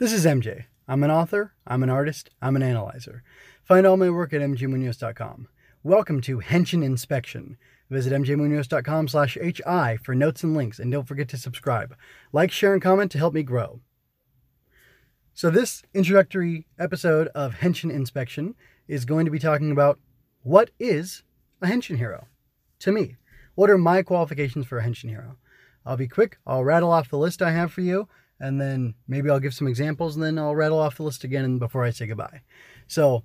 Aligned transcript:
This 0.00 0.14
is 0.14 0.24
MJ. 0.24 0.64
I'm 0.88 1.02
an 1.02 1.10
author, 1.10 1.52
I'm 1.66 1.82
an 1.82 1.90
artist, 1.90 2.30
I'm 2.40 2.56
an 2.56 2.62
analyzer. 2.62 3.22
Find 3.62 3.86
all 3.86 3.98
my 3.98 4.08
work 4.08 4.32
at 4.32 4.40
mjmunoz.com. 4.40 5.46
Welcome 5.82 6.22
to 6.22 6.38
Henshin 6.38 6.82
Inspection. 6.82 7.58
Visit 7.90 8.14
mjmunoz.com 8.14 9.08
slash 9.08 9.36
hi 9.66 9.98
for 10.02 10.14
notes 10.14 10.42
and 10.42 10.56
links, 10.56 10.78
and 10.78 10.90
don't 10.90 11.06
forget 11.06 11.28
to 11.28 11.36
subscribe. 11.36 11.94
Like, 12.32 12.50
share, 12.50 12.72
and 12.72 12.80
comment 12.80 13.12
to 13.12 13.18
help 13.18 13.34
me 13.34 13.42
grow. 13.42 13.80
So 15.34 15.50
this 15.50 15.82
introductory 15.92 16.66
episode 16.78 17.28
of 17.34 17.56
Henshin 17.56 17.92
Inspection 17.92 18.54
is 18.88 19.04
going 19.04 19.26
to 19.26 19.30
be 19.30 19.38
talking 19.38 19.70
about 19.70 19.98
what 20.42 20.70
is 20.78 21.24
a 21.60 21.66
Henshin 21.66 21.98
hero? 21.98 22.26
To 22.78 22.90
me, 22.90 23.16
what 23.54 23.68
are 23.68 23.76
my 23.76 24.00
qualifications 24.00 24.64
for 24.64 24.78
a 24.78 24.82
Henshin 24.82 25.10
hero? 25.10 25.36
I'll 25.84 25.98
be 25.98 26.08
quick, 26.08 26.38
I'll 26.46 26.64
rattle 26.64 26.90
off 26.90 27.10
the 27.10 27.18
list 27.18 27.42
I 27.42 27.50
have 27.50 27.70
for 27.70 27.82
you, 27.82 28.08
and 28.40 28.60
then 28.60 28.94
maybe 29.06 29.28
I'll 29.28 29.38
give 29.38 29.54
some 29.54 29.68
examples, 29.68 30.16
and 30.16 30.24
then 30.24 30.38
I'll 30.38 30.56
rattle 30.56 30.78
off 30.78 30.96
the 30.96 31.02
list 31.02 31.22
again 31.24 31.58
before 31.58 31.84
I 31.84 31.90
say 31.90 32.06
goodbye. 32.06 32.40
So, 32.88 33.24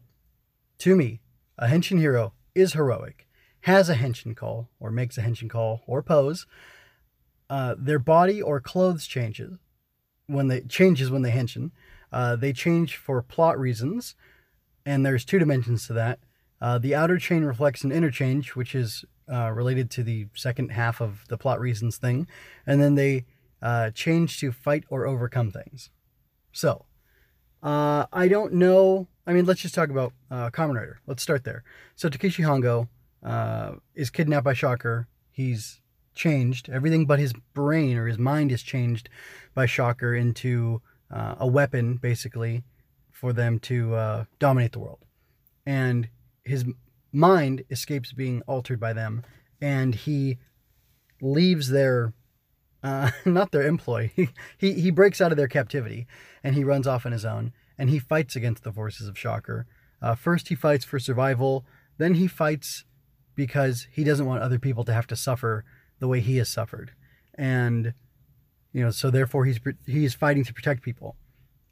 to 0.80 0.96
me, 0.96 1.22
a 1.58 1.68
Henshin 1.68 2.00
hero 2.00 2.34
is 2.54 2.74
heroic, 2.74 3.28
has 3.62 3.90
a 3.90 3.96
Henshin 3.96 4.36
call, 4.36 4.70
or 4.80 4.92
makes 4.92 5.18
a 5.18 5.22
Henshin 5.22 5.50
call, 5.50 5.82
or 5.88 6.04
pose. 6.04 6.46
Uh, 7.50 7.76
their 7.78 8.00
body 8.00 8.42
or 8.42 8.60
clothes 8.60 9.08
changes 9.08 9.58
when 10.28 10.48
they 10.48 10.62
changes 10.62 11.10
when 11.10 11.22
they 11.22 11.32
Henshin. 11.32 11.72
Uh, 12.12 12.36
they 12.36 12.54
change 12.54 12.98
for 12.98 13.22
plot 13.22 13.58
reasons, 13.60 14.16
and 14.86 15.06
there's 15.06 15.26
two 15.26 15.40
dimensions 15.40 15.88
to 15.88 15.94
that. 15.94 16.20
Uh, 16.62 16.78
the 16.78 16.96
outer 16.96 17.18
chain 17.18 17.44
reflects 17.44 17.84
an 17.84 17.92
inner 17.92 18.12
change, 18.12 18.56
which 18.56 18.74
is 18.74 19.06
uh, 19.32 19.52
related 19.52 19.90
to 19.92 20.04
the 20.04 20.28
second 20.34 20.72
half 20.72 21.02
of 21.02 21.26
the 21.30 21.38
plot 21.38 21.60
reasons 21.60 21.98
thing, 21.98 22.28
and 22.66 22.82
then 22.82 22.96
they 22.96 23.26
uh, 23.62 23.92
change 23.92 24.40
to 24.40 24.52
fight 24.52 24.84
or 24.90 25.06
overcome 25.06 25.52
things. 25.52 25.90
So, 26.52 26.86
uh, 27.64 28.06
I 28.14 28.28
don't 28.28 28.54
know. 28.54 29.08
I 29.26 29.34
mean, 29.34 29.46
let's 29.46 29.62
just 29.62 29.76
talk 29.76 29.90
about 29.90 30.14
uh, 30.30 30.50
Kamen 30.52 30.76
Rider. 30.76 31.00
Let's 31.08 31.24
start 31.24 31.44
there. 31.44 31.64
So 31.96 32.10
Takeshi 32.10 32.44
Hongo 32.44 32.88
uh, 33.24 33.74
is 33.96 34.10
kidnapped 34.10 34.46
by 34.46 34.54
Shocker. 34.54 35.08
He's 35.32 35.82
changed 36.14 36.70
everything 36.70 37.06
but 37.06 37.20
his 37.20 37.34
brain 37.54 37.98
or 37.98 38.08
his 38.08 38.18
mind 38.18 38.52
is 38.52 38.64
changed 38.64 39.10
by 39.54 39.66
Shocker 39.66 40.16
into 40.16 40.82
uh, 41.12 41.36
a 41.40 41.48
weapon, 41.48 41.98
basically, 41.98 42.64
for 43.12 43.34
them 43.34 43.60
to 43.60 43.96
uh, 43.96 44.26
dominate 44.40 44.72
the 44.72 44.80
world. 44.80 45.00
And 45.66 46.10
his 46.44 46.66
mind 47.12 47.64
escapes 47.70 48.14
being 48.14 48.42
altered 48.44 48.80
by 48.80 48.94
them, 48.94 49.24
and 49.62 49.96
he 49.96 50.38
leaves 51.22 51.70
their 51.70 52.14
uh, 52.86 53.10
not 53.26 53.52
their 53.52 53.66
employ. 53.66 54.12
He, 54.16 54.30
he 54.58 54.74
he 54.74 54.92
breaks 54.92 55.20
out 55.20 55.32
of 55.32 55.38
their 55.38 55.48
captivity, 55.48 56.08
and 56.44 56.56
he 56.56 56.64
runs 56.64 56.88
off 56.88 57.06
on 57.06 57.12
his 57.12 57.26
own, 57.26 57.52
and 57.78 57.90
he 57.90 58.00
fights 58.00 58.36
against 58.36 58.64
the 58.64 58.72
forces 58.72 59.08
of 59.08 59.18
Shocker. 59.18 59.66
Uh, 60.02 60.16
first, 60.16 60.50
he 60.50 60.56
fights 60.56 60.86
for 60.86 61.00
survival. 61.00 61.66
Then 61.98 62.16
he 62.16 62.28
fights 62.28 62.86
because 63.34 63.88
he 63.92 64.04
doesn't 64.04 64.26
want 64.26 64.44
other 64.44 64.60
people 64.60 64.84
to 64.84 64.94
have 64.94 65.08
to 65.08 65.16
suffer 65.16 65.66
the 66.00 66.08
way 66.08 66.20
he 66.20 66.38
has 66.38 66.50
suffered, 66.50 66.92
and 67.34 67.94
you 68.72 68.84
know, 68.84 68.92
so 68.92 69.10
therefore 69.10 69.46
he's 69.46 69.60
he's 69.86 70.14
fighting 70.14 70.44
to 70.44 70.54
protect 70.54 70.84
people. 70.84 71.16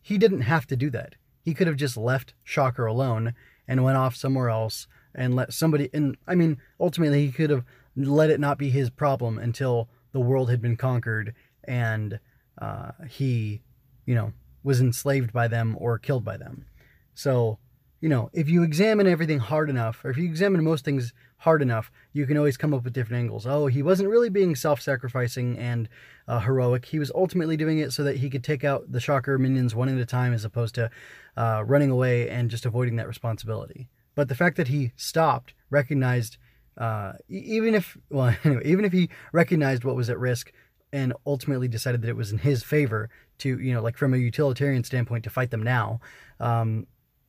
He 0.01 0.17
didn't 0.17 0.41
have 0.41 0.65
to 0.67 0.75
do 0.75 0.89
that. 0.89 1.15
He 1.43 1.53
could 1.53 1.67
have 1.67 1.75
just 1.75 1.95
left 1.95 2.33
Shocker 2.43 2.85
alone 2.85 3.33
and 3.67 3.83
went 3.83 3.97
off 3.97 4.15
somewhere 4.15 4.49
else 4.49 4.87
and 5.13 5.35
let 5.35 5.53
somebody 5.53 5.89
and 5.93 6.17
I 6.27 6.35
mean 6.35 6.57
ultimately 6.79 7.25
he 7.25 7.31
could 7.31 7.49
have 7.49 7.63
let 7.95 8.29
it 8.29 8.39
not 8.39 8.57
be 8.57 8.69
his 8.69 8.89
problem 8.89 9.37
until 9.37 9.87
the 10.13 10.19
world 10.19 10.49
had 10.49 10.61
been 10.61 10.77
conquered 10.77 11.35
and 11.65 12.19
uh, 12.59 12.91
he 13.09 13.61
you 14.05 14.15
know 14.15 14.31
was 14.63 14.79
enslaved 14.79 15.33
by 15.33 15.47
them 15.47 15.75
or 15.77 15.99
killed 15.99 16.23
by 16.23 16.37
them. 16.37 16.65
So 17.13 17.59
you 17.99 18.09
know 18.09 18.29
if 18.33 18.47
you 18.47 18.63
examine 18.63 19.07
everything 19.07 19.39
hard 19.39 19.69
enough 19.69 20.03
or 20.05 20.09
if 20.09 20.17
you 20.17 20.25
examine 20.25 20.63
most 20.63 20.85
things 20.85 21.13
hard 21.37 21.61
enough 21.61 21.91
you 22.13 22.25
can 22.25 22.37
always 22.37 22.55
come 22.55 22.73
up 22.73 22.83
with 22.83 22.93
different 22.93 23.19
angles. 23.19 23.45
Oh 23.45 23.67
he 23.67 23.83
wasn't 23.83 24.09
really 24.09 24.29
being 24.29 24.55
self-sacrificing 24.55 25.57
and 25.57 25.89
uh, 26.27 26.39
heroic. 26.39 26.85
He 26.85 26.99
was 26.99 27.11
ultimately 27.13 27.57
doing 27.57 27.79
it 27.79 27.91
so 27.91 28.03
that 28.03 28.17
he 28.17 28.29
could 28.29 28.43
take 28.43 28.63
out 28.63 28.91
the 28.91 29.01
shocker 29.01 29.37
minions 29.37 29.75
one 29.75 29.89
at 29.89 29.97
a 29.97 30.05
time 30.05 30.33
as 30.33 30.45
opposed 30.45 30.75
to 30.75 30.89
uh, 31.35 31.63
running 31.65 31.89
away 31.89 32.29
and 32.29 32.49
just 32.49 32.65
avoiding 32.65 32.95
that 32.95 33.07
responsibility. 33.07 33.89
But 34.15 34.27
the 34.27 34.35
fact 34.35 34.57
that 34.57 34.67
he 34.67 34.91
stopped, 34.95 35.53
recognized, 35.69 36.37
uh, 36.77 37.13
even 37.29 37.75
if 37.75 37.97
well, 38.09 38.35
anyway, 38.43 38.63
even 38.65 38.85
if 38.85 38.91
he 38.91 39.09
recognized 39.31 39.83
what 39.83 39.95
was 39.95 40.09
at 40.09 40.19
risk, 40.19 40.51
and 40.91 41.11
ultimately 41.25 41.67
decided 41.67 42.01
that 42.03 42.09
it 42.09 42.15
was 42.15 42.31
in 42.31 42.37
his 42.37 42.63
favor 42.63 43.09
to, 43.39 43.59
you 43.59 43.73
know, 43.73 43.81
like 43.81 43.97
from 43.97 44.13
a 44.13 44.17
utilitarian 44.17 44.83
standpoint, 44.83 45.23
to 45.23 45.29
fight 45.29 45.49
them 45.49 45.63
now, 45.63 45.99
um, 46.39 46.85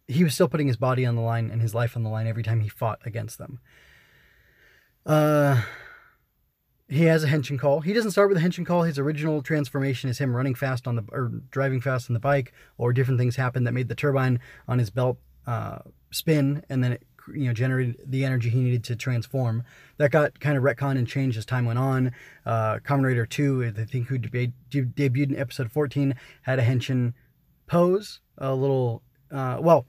he 0.06 0.22
was 0.22 0.34
still 0.34 0.48
putting 0.48 0.66
his 0.66 0.76
body 0.76 1.06
on 1.06 1.16
the 1.16 1.22
line 1.22 1.50
and 1.50 1.62
his 1.62 1.74
life 1.74 1.96
on 1.96 2.02
the 2.02 2.10
line 2.10 2.26
every 2.26 2.42
time 2.42 2.60
he 2.60 2.68
fought 2.68 3.00
against 3.06 3.38
them. 3.38 3.58
Uh, 5.06 5.62
he 6.88 7.04
has 7.04 7.24
a 7.24 7.28
henshin 7.28 7.58
call. 7.58 7.80
He 7.80 7.94
doesn't 7.94 8.10
start 8.10 8.28
with 8.28 8.36
a 8.36 8.40
henshin 8.42 8.66
call. 8.66 8.82
His 8.82 8.98
original 8.98 9.42
transformation 9.42 10.10
is 10.10 10.18
him 10.18 10.36
running 10.36 10.54
fast 10.54 10.86
on 10.86 10.96
the 10.96 11.04
or 11.10 11.32
driving 11.50 11.80
fast 11.80 12.10
on 12.10 12.14
the 12.14 12.20
bike, 12.20 12.52
or 12.76 12.92
different 12.92 13.18
things 13.18 13.36
happen 13.36 13.64
that 13.64 13.72
made 13.72 13.88
the 13.88 13.94
turbine 13.94 14.40
on 14.68 14.78
his 14.78 14.90
belt 14.90 15.18
uh, 15.46 15.78
spin, 16.10 16.62
and 16.68 16.84
then 16.84 16.92
it 16.92 17.02
you 17.32 17.46
know 17.46 17.52
generated 17.52 17.96
the 18.06 18.24
energy 18.24 18.50
he 18.50 18.60
needed 18.60 18.84
to 18.84 18.96
transform. 18.96 19.64
That 19.98 20.10
got 20.10 20.40
kind 20.40 20.56
of 20.56 20.62
retconned 20.62 20.98
and 20.98 21.06
changed 21.06 21.38
as 21.38 21.46
time 21.46 21.64
went 21.64 21.78
on. 21.78 22.12
Uh, 22.44 22.78
Kamen 22.78 23.04
Rider 23.04 23.26
Two, 23.26 23.72
I 23.76 23.84
think, 23.84 24.08
who 24.08 24.18
deb- 24.18 24.52
debuted 24.70 25.30
in 25.30 25.36
episode 25.36 25.70
14, 25.70 26.14
had 26.42 26.58
a 26.58 26.62
henshin 26.62 27.14
pose, 27.66 28.20
a 28.38 28.54
little. 28.54 29.02
Uh, 29.30 29.58
well, 29.60 29.86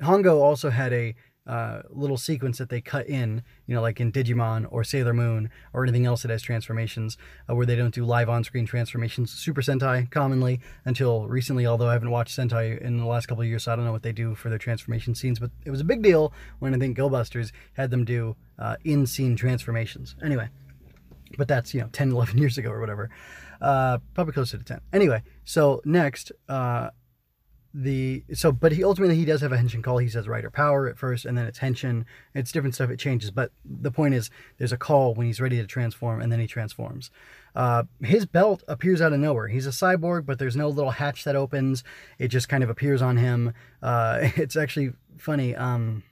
Hongo 0.00 0.40
also 0.40 0.70
had 0.70 0.92
a 0.92 1.14
uh, 1.46 1.82
little 1.90 2.16
sequence 2.16 2.58
that 2.58 2.68
they 2.68 2.80
cut 2.80 3.08
in, 3.08 3.42
you 3.66 3.74
know, 3.74 3.82
like 3.82 4.00
in 4.00 4.12
Digimon 4.12 4.66
or 4.70 4.84
Sailor 4.84 5.12
Moon 5.12 5.50
or 5.72 5.82
anything 5.82 6.06
else 6.06 6.22
that 6.22 6.30
has 6.30 6.42
transformations, 6.42 7.16
uh, 7.50 7.54
where 7.54 7.66
they 7.66 7.76
don't 7.76 7.94
do 7.94 8.04
live 8.04 8.28
on 8.28 8.44
screen 8.44 8.66
transformations. 8.66 9.32
Super 9.32 9.60
Sentai 9.60 10.10
commonly 10.10 10.60
until 10.84 11.26
recently, 11.26 11.66
although 11.66 11.88
I 11.88 11.94
haven't 11.94 12.10
watched 12.10 12.38
Sentai 12.38 12.80
in 12.80 12.98
the 12.98 13.06
last 13.06 13.26
couple 13.26 13.42
of 13.42 13.48
years, 13.48 13.64
so 13.64 13.72
I 13.72 13.76
don't 13.76 13.84
know 13.84 13.92
what 13.92 14.02
they 14.02 14.12
do 14.12 14.34
for 14.34 14.48
their 14.48 14.58
transformation 14.58 15.14
scenes, 15.14 15.38
but 15.38 15.50
it 15.64 15.70
was 15.70 15.80
a 15.80 15.84
big 15.84 16.02
deal 16.02 16.32
when 16.60 16.74
I 16.74 16.78
think 16.78 16.96
Go 16.96 17.08
Busters 17.08 17.52
had 17.74 17.90
them 17.90 18.04
do 18.04 18.36
uh, 18.58 18.76
in 18.84 19.06
scene 19.06 19.34
transformations. 19.34 20.14
Anyway, 20.22 20.48
but 21.36 21.48
that's, 21.48 21.74
you 21.74 21.80
know, 21.80 21.88
10, 21.92 22.12
11 22.12 22.38
years 22.38 22.58
ago 22.58 22.70
or 22.70 22.80
whatever. 22.80 23.10
Uh, 23.60 23.98
probably 24.14 24.32
closer 24.32 24.58
to 24.58 24.64
10. 24.64 24.80
Anyway, 24.92 25.22
so 25.44 25.80
next, 25.84 26.32
uh, 26.48 26.90
the 27.74 28.24
so 28.34 28.52
but 28.52 28.72
he 28.72 28.84
ultimately 28.84 29.16
he 29.16 29.24
does 29.24 29.40
have 29.40 29.52
a 29.52 29.56
henshin 29.56 29.82
call. 29.82 29.98
He 29.98 30.08
says 30.08 30.28
rider 30.28 30.50
power 30.50 30.88
at 30.88 30.98
first 30.98 31.24
and 31.24 31.36
then 31.36 31.46
it's 31.46 31.58
henshin. 31.60 32.04
It's 32.34 32.52
different 32.52 32.74
stuff. 32.74 32.90
It 32.90 32.98
changes. 32.98 33.30
But 33.30 33.52
the 33.64 33.90
point 33.90 34.14
is 34.14 34.30
there's 34.58 34.72
a 34.72 34.76
call 34.76 35.14
when 35.14 35.26
he's 35.26 35.40
ready 35.40 35.56
to 35.56 35.66
transform 35.66 36.20
and 36.20 36.30
then 36.30 36.40
he 36.40 36.46
transforms. 36.46 37.10
Uh, 37.54 37.84
his 38.02 38.26
belt 38.26 38.62
appears 38.68 39.00
out 39.00 39.12
of 39.12 39.20
nowhere. 39.20 39.48
He's 39.48 39.66
a 39.66 39.70
cyborg 39.70 40.26
but 40.26 40.38
there's 40.38 40.56
no 40.56 40.68
little 40.68 40.92
hatch 40.92 41.24
that 41.24 41.36
opens. 41.36 41.82
It 42.18 42.28
just 42.28 42.48
kind 42.48 42.62
of 42.62 42.70
appears 42.70 43.02
on 43.02 43.16
him. 43.16 43.54
Uh, 43.82 44.18
it's 44.36 44.56
actually 44.56 44.92
funny. 45.18 45.54
Um, 45.54 46.02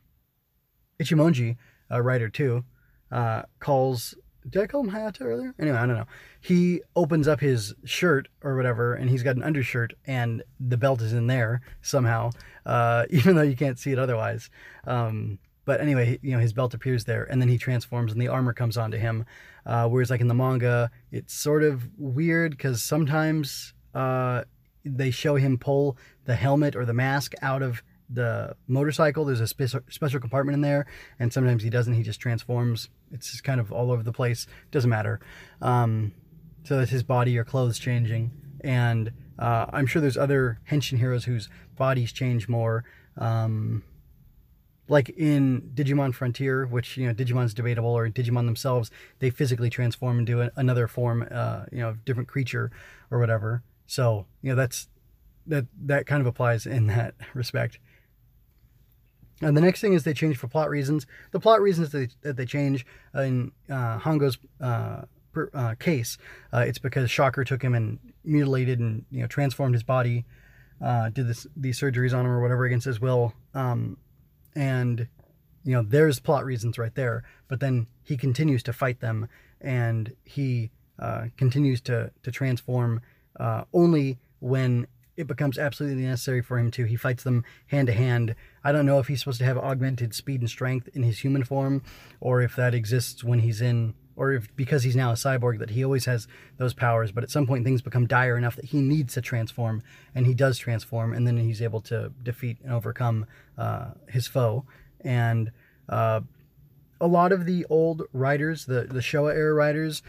ichimonji 1.01 1.57
a 1.91 2.03
Rider 2.03 2.29
Two 2.29 2.65
uh, 3.11 3.43
calls 3.59 4.15
did 4.49 4.63
I 4.63 4.67
call 4.67 4.83
him 4.83 4.91
Hayata 4.91 5.23
earlier? 5.23 5.55
Anyway, 5.59 5.77
I 5.77 5.87
don't 5.87 5.97
know. 5.97 6.07
He 6.41 6.81
opens 6.97 7.29
up 7.29 7.41
his 7.41 7.75
shirt 7.85 8.29
or 8.43 8.57
whatever, 8.57 8.95
and 8.95 9.11
he's 9.11 9.23
got 9.23 9.37
an 9.37 9.43
undershirt, 9.43 9.93
and 10.07 10.43
the 10.59 10.77
belt 10.77 11.03
is 11.03 11.13
in 11.13 11.27
there 11.27 11.61
somehow, 11.83 12.31
uh, 12.65 13.07
even 13.11 13.37
though 13.37 13.43
you 13.43 13.57
can't 13.57 13.79
see 13.79 13.93
it 13.93 13.99
otherwise. 13.99 14.51
Um, 14.87 15.39
but 15.67 15.81
anyway, 15.81 16.19
you 16.23 16.33
know, 16.33 16.39
his 16.39 16.53
belt 16.53 16.75
appears 16.75 17.05
there, 17.05 17.25
and 17.25 17.41
then 17.41 17.49
he 17.49 17.59
transforms, 17.59 18.13
and 18.13 18.21
the 18.21 18.29
armor 18.29 18.53
comes 18.53 18.77
onto 18.77 18.97
him. 18.97 19.27
Uh, 19.67 19.89
whereas, 19.89 20.11
like 20.11 20.23
in 20.23 20.29
the 20.29 20.35
manga, 20.35 20.91
it's 21.13 21.35
sort 21.35 21.63
of 21.63 21.89
weird 21.99 22.53
because 22.53 22.83
sometimes 22.83 23.75
uh, 23.95 24.43
they 24.85 25.11
show 25.11 25.37
him 25.37 25.59
pull 25.59 25.99
the 26.25 26.35
helmet 26.35 26.75
or 26.75 26.87
the 26.87 26.95
mask 26.95 27.35
out 27.43 27.63
of 27.63 27.83
the 28.09 28.57
motorcycle. 28.67 29.25
There's 29.25 29.41
a 29.41 29.47
special 29.47 30.21
compartment 30.21 30.55
in 30.55 30.63
there, 30.63 30.87
and 31.19 31.33
sometimes 31.33 31.63
he 31.63 31.71
doesn't. 31.71 31.95
He 31.95 32.03
just 32.03 32.21
transforms 32.21 32.89
it's 33.13 33.31
just 33.31 33.45
kind 33.45 33.61
of 33.61 33.73
all 33.73 33.91
over 33.91 34.03
the 34.03 34.13
place. 34.13 34.47
Doesn't 34.71 34.91
matter. 34.91 35.21
Um, 35.61 36.13
so 36.65 36.79
that's 36.79 36.91
his 36.91 37.03
body 37.03 37.37
or 37.39 37.45
clothes 37.45 37.79
changing. 37.79 38.31
And 38.63 39.13
uh, 39.39 39.67
I'm 39.73 39.87
sure 39.87 40.03
there's 40.03 40.19
other 40.19 40.59
Henshin 40.71 40.99
heroes 40.99 41.25
whose 41.25 41.49
bodies 41.77 42.13
change 42.13 42.49
more. 42.49 42.85
Um, 43.17 43.83
like 44.89 45.09
in 45.11 45.71
Digimon 45.75 46.13
Frontier, 46.13 46.67
which 46.67 46.97
you 46.97 47.07
know 47.07 47.15
Digimon's 47.15 47.55
debatable, 47.55 47.91
or 47.91 48.09
Digimon 48.09 48.47
themselves, 48.47 48.91
they 49.21 49.31
physically 49.31 49.71
transform 49.71 50.19
into 50.19 50.43
a, 50.43 50.51
another 50.57 50.89
form, 50.89 51.27
uh, 51.31 51.65
you 51.71 51.79
know, 51.79 51.97
different 52.05 52.29
creature 52.29 52.73
or 53.11 53.21
whatever. 53.21 53.63
So 53.87 54.27
you 54.43 54.51
know 54.51 54.57
that's 54.57 54.89
that 55.47 55.67
that 55.85 56.07
kind 56.07 56.21
of 56.21 56.27
applies 56.27 56.67
in 56.67 56.89
that 56.89 57.15
respect. 57.35 57.79
And 59.41 59.57
the 59.57 59.61
next 59.61 59.81
thing 59.81 59.95
is 59.95 60.05
they 60.05 60.13
change 60.13 60.37
for 60.37 60.49
plot 60.49 60.69
reasons. 60.69 61.07
The 61.31 61.41
plot 61.41 61.61
reasons 61.61 61.91
that 61.91 61.99
they, 61.99 62.29
that 62.29 62.37
they 62.37 62.45
change 62.45 62.85
in 63.15 63.53
uh, 63.71 63.99
Hongo's 63.99 64.39
uh, 64.61 65.03
per, 65.33 65.51
uh, 65.55 65.75
case, 65.77 66.19
uh, 66.53 66.65
it's 66.67 66.79
because 66.79 67.11
Shocker 67.11 67.45
took 67.45 67.63
him 67.63 67.75
and 67.75 67.99
mutilated 68.25 68.81
and 68.81 69.05
you 69.11 69.23
know 69.23 69.27
transformed 69.27 69.75
his 69.75 69.83
body 69.83 70.27
uh, 70.83 71.09
did 71.09 71.27
this 71.27 71.47
these 71.57 71.81
surgeries 71.81 72.13
on 72.13 72.27
him 72.27 72.31
or 72.31 72.41
whatever 72.41 72.65
against 72.65 72.85
his 72.85 73.01
will. 73.01 73.33
Um, 73.55 73.97
and 74.55 75.07
you 75.65 75.73
know, 75.73 75.83
there's 75.83 76.21
plot 76.21 76.45
reasons 76.45 76.79
right 76.79 76.95
there. 76.95 77.23
But 77.49 77.61
then 77.61 77.87
he 78.03 78.17
continues 78.17 78.63
to 78.65 78.73
fight 78.73 79.01
them, 79.01 79.29
and 79.61 80.15
he 80.25 80.71
uh, 80.99 81.27
continues 81.37 81.81
to 81.83 82.11
to 82.23 82.31
transform 82.31 83.01
only 83.73 84.19
when 84.41 84.87
it 85.21 85.27
becomes 85.27 85.59
absolutely 85.59 86.03
necessary 86.03 86.43
for 86.43 86.59
him 86.59 86.71
to. 86.73 86.85
He 86.85 86.97
fights 86.97 87.23
them 87.23 87.45
hand 87.69 87.87
to 87.87 87.93
hand. 87.93 88.35
I 88.65 88.73
don't 88.73 88.87
know 88.87 88.99
if 88.99 89.09
he's 89.09 89.21
supposed 89.21 89.39
to 89.39 89.45
have 89.45 89.59
augmented 89.59 90.15
speed 90.15 90.41
and 90.41 90.51
strength 90.51 90.89
in 90.95 91.03
his 91.03 91.21
human 91.21 91.45
form, 91.45 91.83
or 92.21 92.43
if 92.43 92.57
that 92.57 92.75
exists 92.75 93.23
when 93.23 93.41
he's 93.41 93.61
in, 93.61 93.95
or 94.17 94.33
if 94.33 94.55
because 94.57 94.83
he's 94.83 94.97
now 94.97 95.11
a 95.11 95.15
cyborg 95.15 95.59
that 95.59 95.71
he 95.71 95.85
always 95.85 96.07
has 96.07 96.27
those 96.57 96.75
powers. 96.75 97.13
But 97.13 97.23
at 97.23 97.31
some 97.31 97.47
point, 97.47 97.65
things 97.65 97.83
become 97.83 98.07
dire 98.07 98.37
enough 98.37 98.57
that 98.57 98.67
he 98.67 98.81
needs 98.81 99.15
to 99.15 99.21
transform, 99.21 99.83
and 100.15 100.27
he 100.27 100.35
does 100.35 100.59
transform, 100.59 101.13
and 101.13 101.27
then 101.27 101.37
he's 101.37 101.63
able 101.63 101.81
to 101.83 102.13
defeat 102.23 102.59
and 102.65 102.73
overcome 102.73 103.27
uh, 103.57 103.91
his 104.09 104.27
foe. 104.27 104.65
And 105.03 105.53
uh, 105.89 106.23
a 107.01 107.07
lot 107.07 107.33
of 107.33 107.47
the 107.47 107.67
old 107.71 108.03
Riders, 108.13 108.67
the 108.67 108.83
the 108.83 109.01
Showa 109.01 109.35
era 109.35 109.55
Riders, 109.55 110.03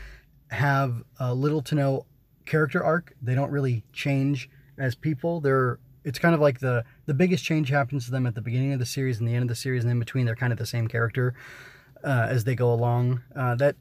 have 0.50 1.04
uh, 1.20 1.34
little 1.34 1.62
to 1.64 1.76
no 1.76 2.06
character 2.46 2.84
arc. 2.84 3.14
They 3.22 3.36
don't 3.36 3.52
really 3.52 3.84
change 3.94 4.50
as 4.82 4.96
people. 4.96 5.40
They're 5.40 5.80
it's 6.04 6.20
kind 6.20 6.34
of 6.34 6.42
like 6.42 6.60
the 6.60 6.84
the 7.06 7.14
biggest 7.14 7.44
change 7.44 7.70
happens 7.70 8.06
to 8.06 8.12
them 8.12 8.26
at 8.26 8.36
the 8.36 8.42
beginning 8.42 8.74
of 8.74 8.80
the 8.80 8.86
series 8.86 9.20
and 9.20 9.28
the 9.28 9.34
end 9.34 9.44
of 9.44 9.50
the 9.50 9.56
series, 9.56 9.84
and 9.84 9.92
in 9.92 10.00
between 10.00 10.26
they're 10.26 10.36
kind 10.36 10.52
of 10.52 10.60
the 10.60 10.66
same 10.66 10.88
character 10.88 11.36
uh, 12.04 12.28
as 12.30 12.44
they 12.44 12.56
go 12.56 12.74
along. 12.74 13.22
Uh, 13.36 13.56
that 13.56 13.76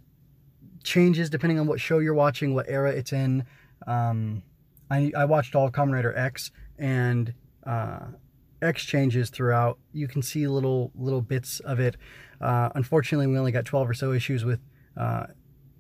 changes 0.85 1.31
depending 1.31 1.58
on 1.58 1.67
what 1.67 1.81
show 1.81 1.99
you're 1.99 2.14
watching, 2.14 2.55
what 2.55 2.67
era 2.69 2.91
it's 2.91 3.12
in. 3.12 3.44
Um, 3.87 4.43
I 4.91 5.11
I 5.17 5.25
watched 5.25 5.55
all 5.55 5.70
Kamen 5.70 5.93
Rider 5.93 6.17
X 6.17 6.50
and 6.79 7.32
uh, 7.67 8.00
X 8.61 8.85
changes 8.85 9.31
throughout. 9.31 9.79
You 9.93 10.06
can 10.06 10.23
see 10.23 10.46
little 10.46 10.93
little 10.94 11.23
bits 11.23 11.61
of 11.61 11.81
it. 11.81 11.96
Uh, 12.41 12.70
unfortunately, 12.75 13.26
we 13.26 13.38
only 13.38 13.53
got 13.53 13.64
12 13.64 13.91
or 13.91 13.94
so 13.94 14.12
issues 14.12 14.44
with 14.44 14.61
uh, 14.96 15.26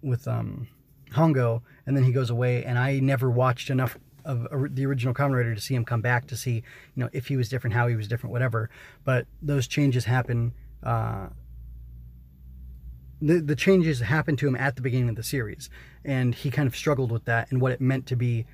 with 0.02 0.26
um, 0.26 0.68
Hongo, 1.12 1.62
and 1.86 1.96
then 1.96 2.04
he 2.04 2.12
goes 2.12 2.30
away. 2.30 2.64
And 2.64 2.78
I 2.78 3.00
never 3.00 3.30
watched 3.30 3.68
enough 3.68 3.98
of 4.24 4.74
the 4.74 4.86
original 4.86 5.14
Kamen 5.14 5.36
Rider 5.36 5.54
to 5.54 5.60
see 5.60 5.74
him 5.74 5.84
come 5.84 6.00
back 6.00 6.26
to 6.28 6.36
see, 6.36 6.54
you 6.54 6.62
know, 6.96 7.08
if 7.12 7.26
he 7.26 7.36
was 7.36 7.48
different, 7.48 7.74
how 7.74 7.88
he 7.88 7.96
was 7.96 8.08
different, 8.08 8.32
whatever. 8.32 8.70
But 9.04 9.26
those 9.42 9.66
changes 9.66 10.04
happen. 10.04 10.52
Uh, 10.82 11.28
the 13.20 13.40
the 13.40 13.56
changes 13.56 14.00
happened 14.00 14.38
to 14.38 14.48
him 14.48 14.56
at 14.56 14.76
the 14.76 14.82
beginning 14.82 15.08
of 15.08 15.16
the 15.16 15.22
series, 15.22 15.68
and 16.04 16.34
he 16.34 16.50
kind 16.50 16.66
of 16.66 16.74
struggled 16.74 17.12
with 17.12 17.24
that 17.26 17.50
and 17.50 17.60
what 17.60 17.72
it 17.72 17.80
meant 17.80 18.06
to 18.06 18.16
be 18.16 18.46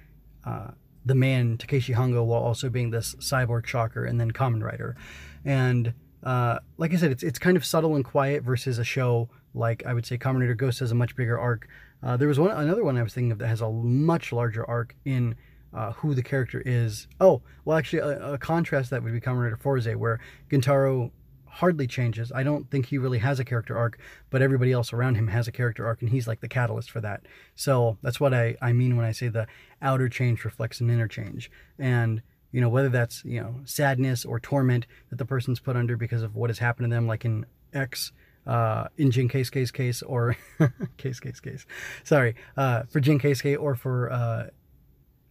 uh, 0.44 0.68
the 1.04 1.14
man 1.14 1.56
Takeshi 1.56 1.92
Hongo 1.92 2.24
while 2.24 2.42
also 2.42 2.68
being 2.68 2.90
this 2.90 3.14
cyborg 3.16 3.66
shocker 3.66 4.04
and 4.04 4.20
then 4.20 4.32
Kamen 4.32 4.62
Rider, 4.62 4.96
and 5.44 5.94
uh, 6.22 6.58
like 6.78 6.92
I 6.92 6.96
said, 6.96 7.12
it's 7.12 7.22
it's 7.22 7.38
kind 7.38 7.56
of 7.56 7.64
subtle 7.64 7.94
and 7.94 8.04
quiet 8.04 8.42
versus 8.42 8.78
a 8.78 8.84
show 8.84 9.28
like 9.54 9.84
I 9.86 9.94
would 9.94 10.04
say 10.04 10.18
Kamen 10.18 10.40
Rider 10.40 10.54
Ghost 10.54 10.80
has 10.80 10.90
a 10.90 10.94
much 10.94 11.16
bigger 11.16 11.38
arc. 11.38 11.68
Uh, 12.02 12.16
there 12.16 12.28
was 12.28 12.38
one 12.38 12.50
another 12.50 12.84
one 12.84 12.96
I 12.96 13.02
was 13.02 13.14
thinking 13.14 13.32
of 13.32 13.38
that 13.38 13.48
has 13.48 13.60
a 13.60 13.70
much 13.70 14.32
larger 14.32 14.68
arc 14.68 14.94
in 15.04 15.34
uh, 15.76 15.92
who 15.92 16.14
the 16.14 16.22
character 16.22 16.62
is. 16.64 17.06
Oh, 17.20 17.42
well, 17.64 17.76
actually, 17.76 17.98
a, 18.00 18.32
a 18.32 18.38
contrast 18.38 18.90
that 18.90 19.02
would 19.02 19.12
be 19.12 19.20
Kamen 19.20 19.42
Rider 19.42 19.58
Fourze, 19.58 19.94
where 19.94 20.18
Gentaro 20.50 21.10
hardly 21.46 21.86
changes. 21.86 22.32
I 22.34 22.42
don't 22.42 22.70
think 22.70 22.86
he 22.86 22.98
really 22.98 23.18
has 23.18 23.38
a 23.38 23.44
character 23.44 23.76
arc, 23.76 23.98
but 24.30 24.42
everybody 24.42 24.72
else 24.72 24.92
around 24.92 25.16
him 25.16 25.28
has 25.28 25.46
a 25.46 25.52
character 25.52 25.86
arc, 25.86 26.00
and 26.00 26.10
he's 26.10 26.26
like 26.26 26.40
the 26.40 26.48
catalyst 26.48 26.90
for 26.90 27.00
that. 27.02 27.26
So 27.54 27.98
that's 28.02 28.18
what 28.18 28.32
I, 28.32 28.56
I 28.62 28.72
mean 28.72 28.96
when 28.96 29.04
I 29.04 29.12
say 29.12 29.28
the 29.28 29.46
outer 29.82 30.08
change 30.08 30.44
reflects 30.44 30.80
an 30.80 30.88
inner 30.88 31.08
change. 31.08 31.50
And, 31.78 32.22
you 32.52 32.62
know, 32.62 32.70
whether 32.70 32.88
that's, 32.88 33.22
you 33.24 33.40
know, 33.40 33.56
sadness 33.64 34.24
or 34.24 34.40
torment 34.40 34.86
that 35.10 35.16
the 35.16 35.26
person's 35.26 35.60
put 35.60 35.76
under 35.76 35.96
because 35.96 36.22
of 36.22 36.34
what 36.34 36.48
has 36.48 36.58
happened 36.58 36.90
to 36.90 36.94
them, 36.94 37.06
like 37.06 37.26
in 37.26 37.44
X, 37.74 38.12
uh, 38.46 38.88
in 38.96 39.10
Jin 39.10 39.28
Keisuke's 39.28 39.70
case, 39.70 40.00
or 40.02 40.36
case, 40.96 41.20
case, 41.20 41.40
case, 41.40 41.66
sorry, 42.02 42.34
uh, 42.56 42.84
for 42.84 43.00
Jin 43.00 43.18
Keisuke 43.18 43.58
or 43.60 43.74
for 43.74 44.10
uh, 44.10 44.46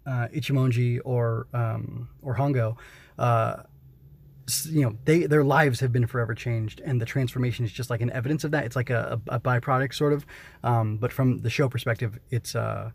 uh, 0.06 0.28
Ichimonji 0.34 1.00
or 1.04 1.48
um, 1.54 2.10
or 2.22 2.36
Hongo, 2.36 2.78
uh, 3.18 3.64
you 4.66 4.82
know, 4.82 4.98
they 5.06 5.26
their 5.26 5.44
lives 5.44 5.80
have 5.80 5.92
been 5.92 6.06
forever 6.06 6.36
changed, 6.36 6.82
and 6.82 7.02
the 7.02 7.06
transformation 7.06 7.66
is 7.66 7.72
just 7.72 7.90
like 7.90 8.02
an 8.02 8.12
evidence 8.12 8.44
of 8.44 8.52
that. 8.52 8.66
It's 8.66 8.76
like 8.76 8.90
a, 8.90 9.20
a, 9.28 9.40
byproduct, 9.40 9.94
sort 9.94 10.14
of. 10.14 10.26
Um, 10.64 10.98
but 10.98 11.12
from 11.12 11.40
the 11.40 11.50
show 11.50 11.68
perspective, 11.68 12.20
it's 12.30 12.56
uh, 12.56 12.92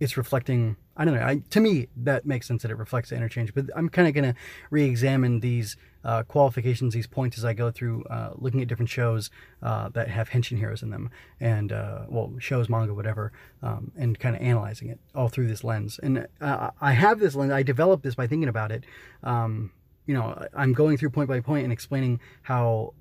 it's 0.00 0.16
reflecting. 0.16 0.76
I 0.96 1.04
don't 1.04 1.14
know. 1.14 1.22
I, 1.22 1.42
to 1.50 1.60
me, 1.60 1.88
that 1.96 2.26
makes 2.26 2.48
sense 2.48 2.62
that 2.62 2.70
it 2.70 2.76
reflects 2.76 3.10
the 3.10 3.16
interchange. 3.16 3.54
But 3.54 3.66
I'm 3.76 3.88
kind 3.88 4.08
of 4.08 4.14
gonna 4.14 4.34
re-examine 4.70 5.40
these 5.40 5.76
uh, 6.02 6.22
qualifications, 6.22 6.94
these 6.94 7.06
points 7.06 7.36
as 7.36 7.44
I 7.44 7.52
go 7.52 7.70
through 7.70 8.04
uh, 8.04 8.30
looking 8.34 8.62
at 8.62 8.68
different 8.68 8.88
shows 8.88 9.30
uh, 9.62 9.90
that 9.90 10.08
have 10.08 10.30
henshin 10.30 10.56
heroes 10.56 10.82
in 10.82 10.90
them, 10.90 11.10
and 11.38 11.70
uh, 11.70 12.06
well, 12.08 12.32
shows, 12.38 12.68
manga, 12.68 12.94
whatever, 12.94 13.32
um, 13.62 13.92
and 13.96 14.18
kind 14.18 14.34
of 14.34 14.42
analyzing 14.42 14.88
it 14.88 14.98
all 15.14 15.28
through 15.28 15.46
this 15.46 15.62
lens. 15.62 16.00
And 16.02 16.26
uh, 16.40 16.70
I 16.80 16.92
have 16.92 17.20
this 17.20 17.34
lens. 17.34 17.52
I 17.52 17.62
developed 17.62 18.02
this 18.02 18.14
by 18.14 18.26
thinking 18.26 18.48
about 18.48 18.72
it. 18.72 18.84
Um, 19.22 19.72
you 20.06 20.14
know, 20.14 20.46
I'm 20.54 20.72
going 20.72 20.96
through 20.96 21.10
point 21.10 21.28
by 21.28 21.40
point 21.40 21.64
and 21.64 21.72
explaining 21.72 22.20
how 22.42 22.94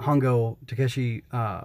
Hongo 0.00 0.56
Takeshi 0.66 1.24
uh, 1.32 1.62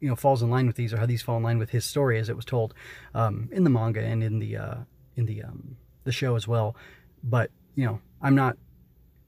you 0.00 0.08
know 0.08 0.16
falls 0.16 0.42
in 0.42 0.50
line 0.50 0.66
with 0.66 0.76
these 0.76 0.92
or 0.92 0.98
how 0.98 1.06
these 1.06 1.22
fall 1.22 1.36
in 1.36 1.42
line 1.42 1.58
with 1.58 1.70
his 1.70 1.84
story 1.84 2.18
as 2.18 2.28
it 2.28 2.36
was 2.36 2.44
told 2.44 2.74
um, 3.14 3.48
in 3.52 3.64
the 3.64 3.70
manga 3.70 4.00
and 4.00 4.22
in 4.22 4.38
the 4.38 4.56
uh, 4.56 4.76
in 5.16 5.26
the 5.26 5.42
um, 5.42 5.76
the 6.04 6.12
show 6.12 6.36
as 6.36 6.46
well. 6.46 6.76
But 7.22 7.50
you 7.74 7.84
know, 7.84 8.00
I'm 8.22 8.34
not. 8.34 8.56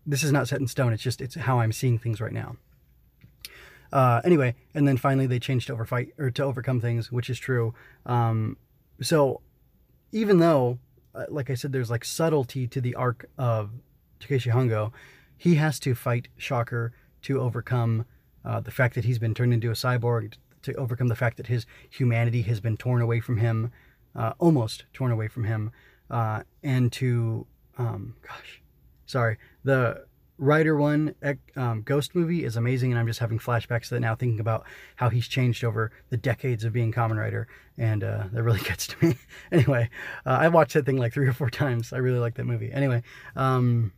This 0.07 0.23
is 0.23 0.33
not 0.33 0.49
set 0.49 0.61
in 0.61 0.67
stone. 0.67 0.93
It's 0.93 1.03
just 1.03 1.21
it's 1.21 1.35
how 1.35 1.61
I'm 1.61 1.73
seeing 1.73 1.99
things 1.99 2.21
right 2.21 2.33
now. 2.33 2.57
Uh, 3.93 4.21
anyway, 4.25 4.55
and 4.75 4.87
then 4.87 4.97
finally 4.97 5.27
they 5.27 5.39
changed 5.39 5.67
to 5.67 5.73
overfight 5.73 6.11
or 6.19 6.31
to 6.31 6.45
overcome 6.45 6.81
things, 6.81 7.11
which 7.11 7.29
is 7.29 7.39
true. 7.39 7.75
Um, 8.07 8.57
so 9.03 9.41
even 10.13 10.39
though, 10.39 10.79
uh, 11.15 11.25
like 11.29 11.51
I 11.51 11.55
said, 11.55 11.73
there's 11.73 11.91
like 11.91 12.05
subtlety 12.05 12.67
to 12.69 12.81
the 12.81 12.95
arc 12.95 13.29
of 13.37 13.71
Takeshi 14.21 14.51
Hongo, 14.51 14.93
he 15.37 15.57
has 15.57 15.81
to 15.81 15.95
fight 15.95 16.29
Shocker 16.37 16.93
to 17.23 17.41
overcome 17.41 18.05
uh, 18.45 18.61
the 18.61 18.71
fact 18.71 18.95
that 18.95 19.05
he's 19.05 19.19
been 19.19 19.35
turned 19.35 19.53
into 19.53 19.71
a 19.71 19.75
cyborg, 19.75 20.35
to 20.63 20.75
overcome 20.75 21.09
the 21.09 21.17
fact 21.17 21.37
that 21.37 21.47
his 21.47 21.67
humanity 21.89 22.43
has 22.43 22.61
been 22.61 22.77
torn 22.77 23.03
away 23.03 23.21
from 23.21 23.39
him, 23.39 23.73
uh, 24.15 24.33
almost 24.39 24.85
torn 24.93 25.13
away 25.13 25.29
from 25.29 25.45
him, 25.45 25.71
uh, 26.11 26.43
and 26.63 26.93
to, 26.93 27.47
um, 27.79 28.17
gosh, 28.23 28.63
sorry, 29.07 29.39
the 29.65 30.05
Rider 30.41 30.75
One 30.75 31.15
um, 31.55 31.83
Ghost 31.83 32.15
movie 32.15 32.45
is 32.45 32.57
amazing, 32.57 32.91
and 32.91 32.99
I'm 32.99 33.07
just 33.07 33.21
having 33.21 33.39
flashbacks 33.39 33.89
to 33.89 33.95
that 33.95 34.01
now, 34.01 34.15
thinking 34.15 34.41
about 34.41 34.65
how 34.97 35.11
he's 35.11 35.29
changed 35.29 35.65
over 35.65 35.93
the 36.09 36.17
decades 36.17 36.65
of 36.65 36.73
being 36.73 36.93
Kamen 36.93 37.19
Rider, 37.19 37.47
and 37.77 38.03
uh, 38.03 38.25
that 38.33 38.43
really 38.43 38.61
gets 38.65 38.87
to 38.89 39.07
me. 39.07 39.17
anyway, 39.53 39.91
uh, 40.25 40.39
I 40.41 40.49
watched 40.49 40.73
that 40.75 40.87
thing 40.87 40.97
like 40.97 41.13
three 41.13 41.29
or 41.29 41.35
four 41.35 41.51
times. 41.51 41.93
I 41.93 41.99
really 41.99 42.19
like 42.19 42.37
that 42.37 42.45
movie. 42.45 42.73
Anyway, 42.73 43.03
um, 43.37 43.93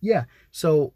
yeah, 0.00 0.24
so 0.50 0.92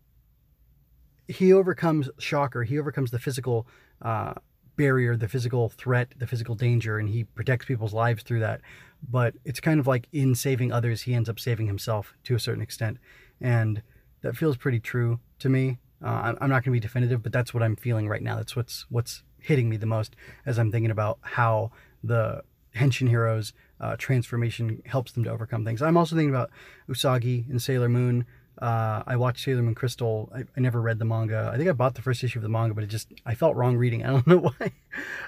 he 1.28 1.52
overcomes 1.52 2.10
Shocker. 2.18 2.64
He 2.64 2.78
overcomes 2.78 3.12
the 3.12 3.20
physical 3.20 3.68
uh, 4.02 4.34
barrier, 4.76 5.16
the 5.16 5.28
physical 5.28 5.68
threat, 5.68 6.14
the 6.18 6.26
physical 6.26 6.54
danger, 6.54 6.98
and 6.98 7.08
he 7.08 7.24
protects 7.24 7.66
people's 7.66 7.94
lives 7.94 8.22
through 8.22 8.40
that. 8.40 8.60
But 9.08 9.34
it's 9.44 9.60
kind 9.60 9.80
of 9.80 9.86
like 9.86 10.08
in 10.12 10.34
saving 10.34 10.72
others, 10.72 11.02
he 11.02 11.14
ends 11.14 11.28
up 11.28 11.38
saving 11.38 11.66
himself 11.66 12.14
to 12.24 12.34
a 12.34 12.40
certain 12.40 12.62
extent. 12.62 12.98
And 13.40 13.82
that 14.22 14.36
feels 14.36 14.56
pretty 14.56 14.80
true 14.80 15.20
to 15.38 15.48
me. 15.48 15.78
Uh, 16.04 16.34
I'm 16.40 16.50
not 16.50 16.64
going 16.64 16.64
to 16.64 16.70
be 16.72 16.80
definitive, 16.80 17.22
but 17.22 17.32
that's 17.32 17.54
what 17.54 17.62
I'm 17.62 17.76
feeling 17.76 18.08
right 18.08 18.22
now. 18.22 18.36
That's 18.36 18.54
what's 18.54 18.86
what's 18.90 19.22
hitting 19.38 19.68
me 19.68 19.76
the 19.76 19.86
most 19.86 20.16
as 20.44 20.58
I'm 20.58 20.70
thinking 20.70 20.90
about 20.90 21.18
how 21.22 21.70
the 22.02 22.42
Henshin 22.74 23.08
heroes 23.08 23.52
uh, 23.80 23.96
transformation 23.96 24.82
helps 24.86 25.12
them 25.12 25.24
to 25.24 25.30
overcome 25.30 25.64
things. 25.64 25.82
I'm 25.82 25.96
also 25.96 26.16
thinking 26.16 26.34
about 26.34 26.50
Usagi 26.88 27.48
and 27.48 27.60
Sailor 27.60 27.88
Moon. 27.88 28.26
Uh, 28.60 29.02
I 29.06 29.16
watched 29.16 29.44
Sailor 29.44 29.62
Moon 29.62 29.74
Crystal. 29.74 30.32
I, 30.34 30.44
I, 30.56 30.60
never 30.60 30.80
read 30.80 30.98
the 30.98 31.04
manga. 31.04 31.50
I 31.52 31.58
think 31.58 31.68
I 31.68 31.72
bought 31.72 31.94
the 31.94 32.02
first 32.02 32.24
issue 32.24 32.38
of 32.38 32.42
the 32.42 32.48
manga, 32.48 32.74
but 32.74 32.84
it 32.84 32.86
just 32.86 33.12
I 33.26 33.34
felt 33.34 33.54
wrong 33.54 33.76
reading. 33.76 34.02
I 34.04 34.10
don't 34.10 34.26
know 34.26 34.38
why. 34.38 34.72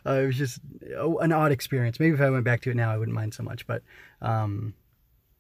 Uh, 0.07 0.13
it 0.13 0.27
was 0.27 0.37
just 0.37 0.61
an 0.83 1.33
odd 1.33 1.53
experience. 1.53 2.01
Maybe 2.01 2.15
if 2.15 2.21
I 2.21 2.31
went 2.31 2.45
back 2.45 2.63
to 2.63 2.71
it 2.71 2.77
now, 2.77 2.91
I 2.91 2.97
wouldn't 2.97 3.15
mind 3.15 3.35
so 3.35 3.43
much. 3.43 3.67
But 3.67 3.83
um, 4.23 4.75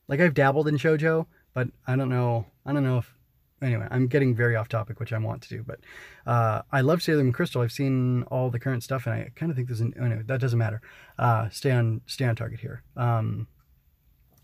like 0.07 0.21
I've 0.21 0.35
dabbled 0.35 0.68
in 0.68 0.76
shojo, 0.76 1.26
but 1.54 1.68
I 1.87 1.97
don't 1.97 2.11
know. 2.11 2.47
I 2.66 2.73
don't 2.73 2.85
know 2.85 2.99
if 2.99 3.14
anyway. 3.62 3.87
I'm 3.90 4.07
getting 4.07 4.35
very 4.35 4.57
off 4.57 4.68
topic, 4.68 5.00
which 5.00 5.12
I 5.12 5.18
want 5.18 5.42
to 5.42 5.49
do. 5.49 5.62
But 5.62 5.80
uh, 6.26 6.62
I 6.71 6.83
love 6.83 7.02
Sailor 7.02 7.25
Moon 7.25 7.33
Crystal. 7.33 7.62
I've 7.62 7.73
seen 7.73 8.25
all 8.25 8.50
the 8.50 8.61
current 8.61 8.83
stuff, 8.83 9.07
and 9.07 9.14
I 9.14 9.30
kind 9.35 9.50
of 9.50 9.57
think 9.57 9.68
there's 9.68 9.80
an 9.80 9.95
anyway. 9.99 10.23
That 10.26 10.40
doesn't 10.40 10.59
matter. 10.59 10.80
Uh, 11.18 11.49
stay 11.50 11.71
on 11.71 12.02
stay 12.07 12.25
on 12.25 12.37
target 12.37 12.61
here. 12.61 12.83
Um, 12.97 13.47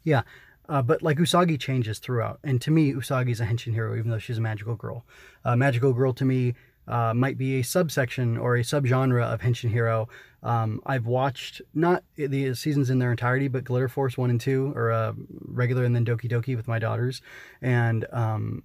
yeah. 0.02 0.22
Uh, 0.68 0.80
but 0.82 1.02
like 1.02 1.18
Usagi 1.18 1.58
changes 1.58 1.98
throughout, 1.98 2.38
and 2.42 2.60
to 2.62 2.70
me, 2.70 2.92
Usagi 2.92 3.30
is 3.30 3.40
a 3.40 3.44
henshin 3.44 3.74
hero, 3.74 3.96
even 3.96 4.10
though 4.10 4.18
she's 4.18 4.38
a 4.38 4.40
magical 4.40 4.76
girl. 4.76 5.04
Uh, 5.44 5.54
magical 5.56 5.92
girl 5.92 6.12
to 6.14 6.24
me 6.24 6.54
uh, 6.88 7.14
might 7.14 7.38
be 7.38 7.58
a 7.58 7.62
subsection 7.62 8.36
or 8.36 8.56
a 8.56 8.62
subgenre 8.62 9.24
of 9.24 9.40
Henshin 9.40 9.70
Hero. 9.70 10.08
Um, 10.42 10.80
I've 10.84 11.06
watched 11.06 11.62
not 11.72 12.04
the 12.16 12.54
seasons 12.54 12.90
in 12.90 12.98
their 12.98 13.10
entirety, 13.10 13.48
but 13.48 13.64
Glitter 13.64 13.88
Force 13.88 14.18
one 14.18 14.30
and 14.30 14.40
two, 14.40 14.72
or 14.74 14.92
uh, 14.92 15.12
regular 15.40 15.84
and 15.84 15.94
then 15.94 16.04
Doki 16.04 16.30
Doki 16.30 16.56
with 16.56 16.68
my 16.68 16.78
daughters, 16.78 17.22
and 17.62 18.06
um, 18.12 18.62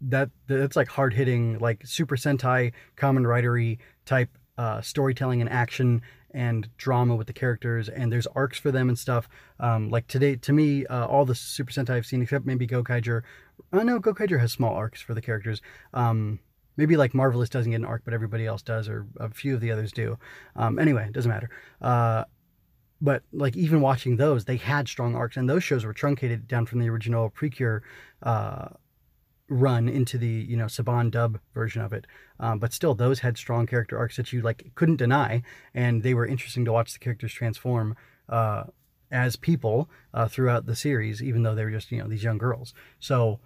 that 0.00 0.30
that's 0.46 0.76
like 0.76 0.88
hard 0.88 1.12
hitting, 1.12 1.58
like 1.58 1.86
Super 1.86 2.16
Sentai, 2.16 2.72
Kamen 2.96 3.24
Ridery 3.24 3.78
type 4.06 4.30
uh, 4.56 4.80
storytelling 4.80 5.40
and 5.42 5.50
action 5.50 6.00
and 6.36 6.68
drama 6.76 7.16
with 7.16 7.26
the 7.26 7.32
characters, 7.32 7.88
and 7.88 8.12
there's 8.12 8.26
arcs 8.28 8.58
for 8.58 8.70
them 8.70 8.90
and 8.90 8.98
stuff. 8.98 9.26
Um, 9.58 9.88
like 9.88 10.06
today, 10.06 10.36
to 10.36 10.52
me, 10.52 10.84
uh, 10.86 11.06
all 11.06 11.24
the 11.24 11.34
Super 11.34 11.72
Sentai 11.72 11.94
I've 11.94 12.04
seen, 12.04 12.20
except 12.20 12.44
maybe 12.44 12.66
Gokaiger. 12.66 13.22
I 13.72 13.78
uh, 13.78 13.82
know 13.82 13.98
Gokaiger 13.98 14.38
has 14.38 14.52
small 14.52 14.74
arcs 14.74 15.00
for 15.00 15.14
the 15.14 15.22
characters. 15.22 15.62
Um, 15.94 16.38
maybe 16.76 16.98
like 16.98 17.14
Marvelous 17.14 17.48
doesn't 17.48 17.70
get 17.70 17.80
an 17.80 17.86
arc, 17.86 18.02
but 18.04 18.12
everybody 18.12 18.44
else 18.44 18.60
does, 18.60 18.86
or 18.86 19.06
a 19.18 19.30
few 19.30 19.54
of 19.54 19.62
the 19.62 19.72
others 19.72 19.92
do. 19.92 20.18
Um, 20.56 20.78
anyway, 20.78 21.06
it 21.06 21.14
doesn't 21.14 21.30
matter. 21.30 21.48
Uh, 21.80 22.24
but 23.00 23.22
like 23.32 23.56
even 23.56 23.80
watching 23.80 24.16
those, 24.16 24.44
they 24.44 24.58
had 24.58 24.88
strong 24.88 25.14
arcs, 25.14 25.38
and 25.38 25.48
those 25.48 25.64
shows 25.64 25.86
were 25.86 25.94
truncated 25.94 26.46
down 26.46 26.66
from 26.66 26.80
the 26.80 26.90
original 26.90 27.30
Precure 27.30 27.82
uh, 28.22 28.68
run 29.48 29.88
into 29.88 30.18
the 30.18 30.26
you 30.26 30.56
know 30.56 30.66
Saban 30.66 31.10
dub 31.10 31.38
version 31.54 31.82
of 31.82 31.92
it. 31.92 32.06
Um, 32.40 32.58
but 32.58 32.72
still, 32.72 32.94
those 32.94 33.20
had 33.20 33.36
strong 33.36 33.66
character 33.66 33.98
arcs 33.98 34.16
that 34.16 34.32
you 34.32 34.42
like 34.42 34.72
couldn't 34.74 34.96
deny, 34.96 35.42
and 35.74 36.02
they 36.02 36.14
were 36.14 36.26
interesting 36.26 36.64
to 36.64 36.72
watch 36.72 36.92
the 36.92 36.98
characters 36.98 37.32
transform 37.32 37.96
uh, 38.28 38.64
as 39.10 39.36
people 39.36 39.88
uh, 40.12 40.28
throughout 40.28 40.66
the 40.66 40.76
series, 40.76 41.22
even 41.22 41.42
though 41.42 41.54
they 41.54 41.64
were 41.64 41.70
just 41.70 41.90
you 41.92 41.98
know 41.98 42.08
these 42.08 42.24
young 42.24 42.38
girls. 42.38 42.74
So. 43.00 43.40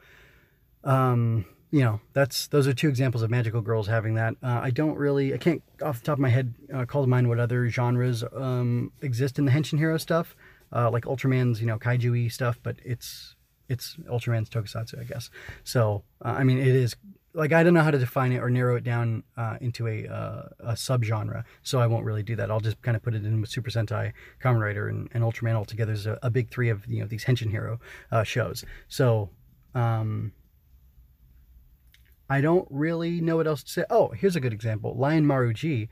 Um, 0.83 1.45
you 1.73 1.85
know, 1.85 2.01
that's 2.15 2.49
those 2.49 2.67
are 2.67 2.73
two 2.73 2.89
examples 2.89 3.23
of 3.23 3.31
magical 3.31 3.61
girls 3.61 3.87
having 3.87 4.15
that. 4.15 4.35
Uh, 4.43 4.61
I 4.63 4.71
don't 4.71 4.97
really, 4.97 5.33
I 5.33 5.39
can't 5.39 5.63
off 5.83 6.01
the 6.01 6.05
top 6.05 6.15
of 6.15 6.19
my 6.19 6.29
head 6.29 6.55
uh, 6.75 6.85
call 6.85 7.03
to 7.03 7.09
mind 7.09 7.29
what 7.29 7.39
other 7.39 7.69
genres 7.69 8.25
um, 8.35 8.91
exist 9.03 9.39
in 9.39 9.45
the 9.45 9.53
Henshin 9.53 9.79
Hero 9.79 9.97
stuff, 9.97 10.35
uh, 10.75 10.91
like 10.91 11.05
Ultraman's, 11.05 11.61
you 11.61 11.67
know, 11.67 11.79
kaiju 11.79 12.33
stuff, 12.33 12.59
but 12.63 12.77
it's 12.85 13.37
it's 13.71 13.97
Ultraman's 14.11 14.51
tokusatsu, 14.51 15.01
I 15.01 15.05
guess. 15.05 15.31
So, 15.65 16.03
uh, 16.25 16.35
I 16.39 16.45
mean, 16.45 16.59
it 16.59 16.75
is 16.75 16.97
like 17.33 17.53
I 17.53 17.63
don't 17.63 17.75
know 17.75 17.83
how 17.83 17.93
to 17.93 17.99
define 17.99 18.33
it 18.33 18.39
or 18.39 18.51
narrow 18.51 18.77
it 18.77 18.85
down 18.85 19.23
uh, 19.37 19.57
into 19.61 19.87
a 19.87 20.07
uh, 20.07 20.49
a 20.61 20.73
subgenre, 20.73 21.45
so 21.63 21.79
I 21.81 21.87
won't 21.87 22.05
really 22.05 22.23
do 22.23 22.37
that. 22.37 22.51
I'll 22.51 22.61
just 22.61 22.83
kind 22.83 22.97
of 22.97 23.03
put 23.03 23.15
it 23.15 23.25
in 23.25 23.41
with 23.41 23.51
Super 23.51 23.71
Sentai, 23.71 24.13
Kamen 24.43 24.61
Rider, 24.61 24.89
and, 24.89 25.09
and 25.15 25.23
Ultraman 25.23 25.55
all 25.55 25.65
together 25.65 25.93
as 25.93 26.07
a, 26.07 26.19
a, 26.23 26.31
big 26.31 26.51
three 26.51 26.69
of 26.69 26.87
you 26.87 27.01
know 27.01 27.07
these 27.07 27.25
Henshin 27.25 27.51
Hero 27.51 27.79
uh, 28.11 28.25
shows. 28.25 28.65
So. 28.89 29.31
Um, 29.75 30.33
I 32.29 32.41
don't 32.41 32.69
really 32.71 33.21
know 33.21 33.37
what 33.37 33.49
else 33.49 33.65
to 33.65 33.71
say. 33.71 33.85
Oh, 33.91 34.11
here's 34.11 34.37
a 34.37 34.41
good 34.41 34.53
example. 34.53 34.97
Lion 34.97 35.27
Maru 35.27 35.53
G, 35.53 35.89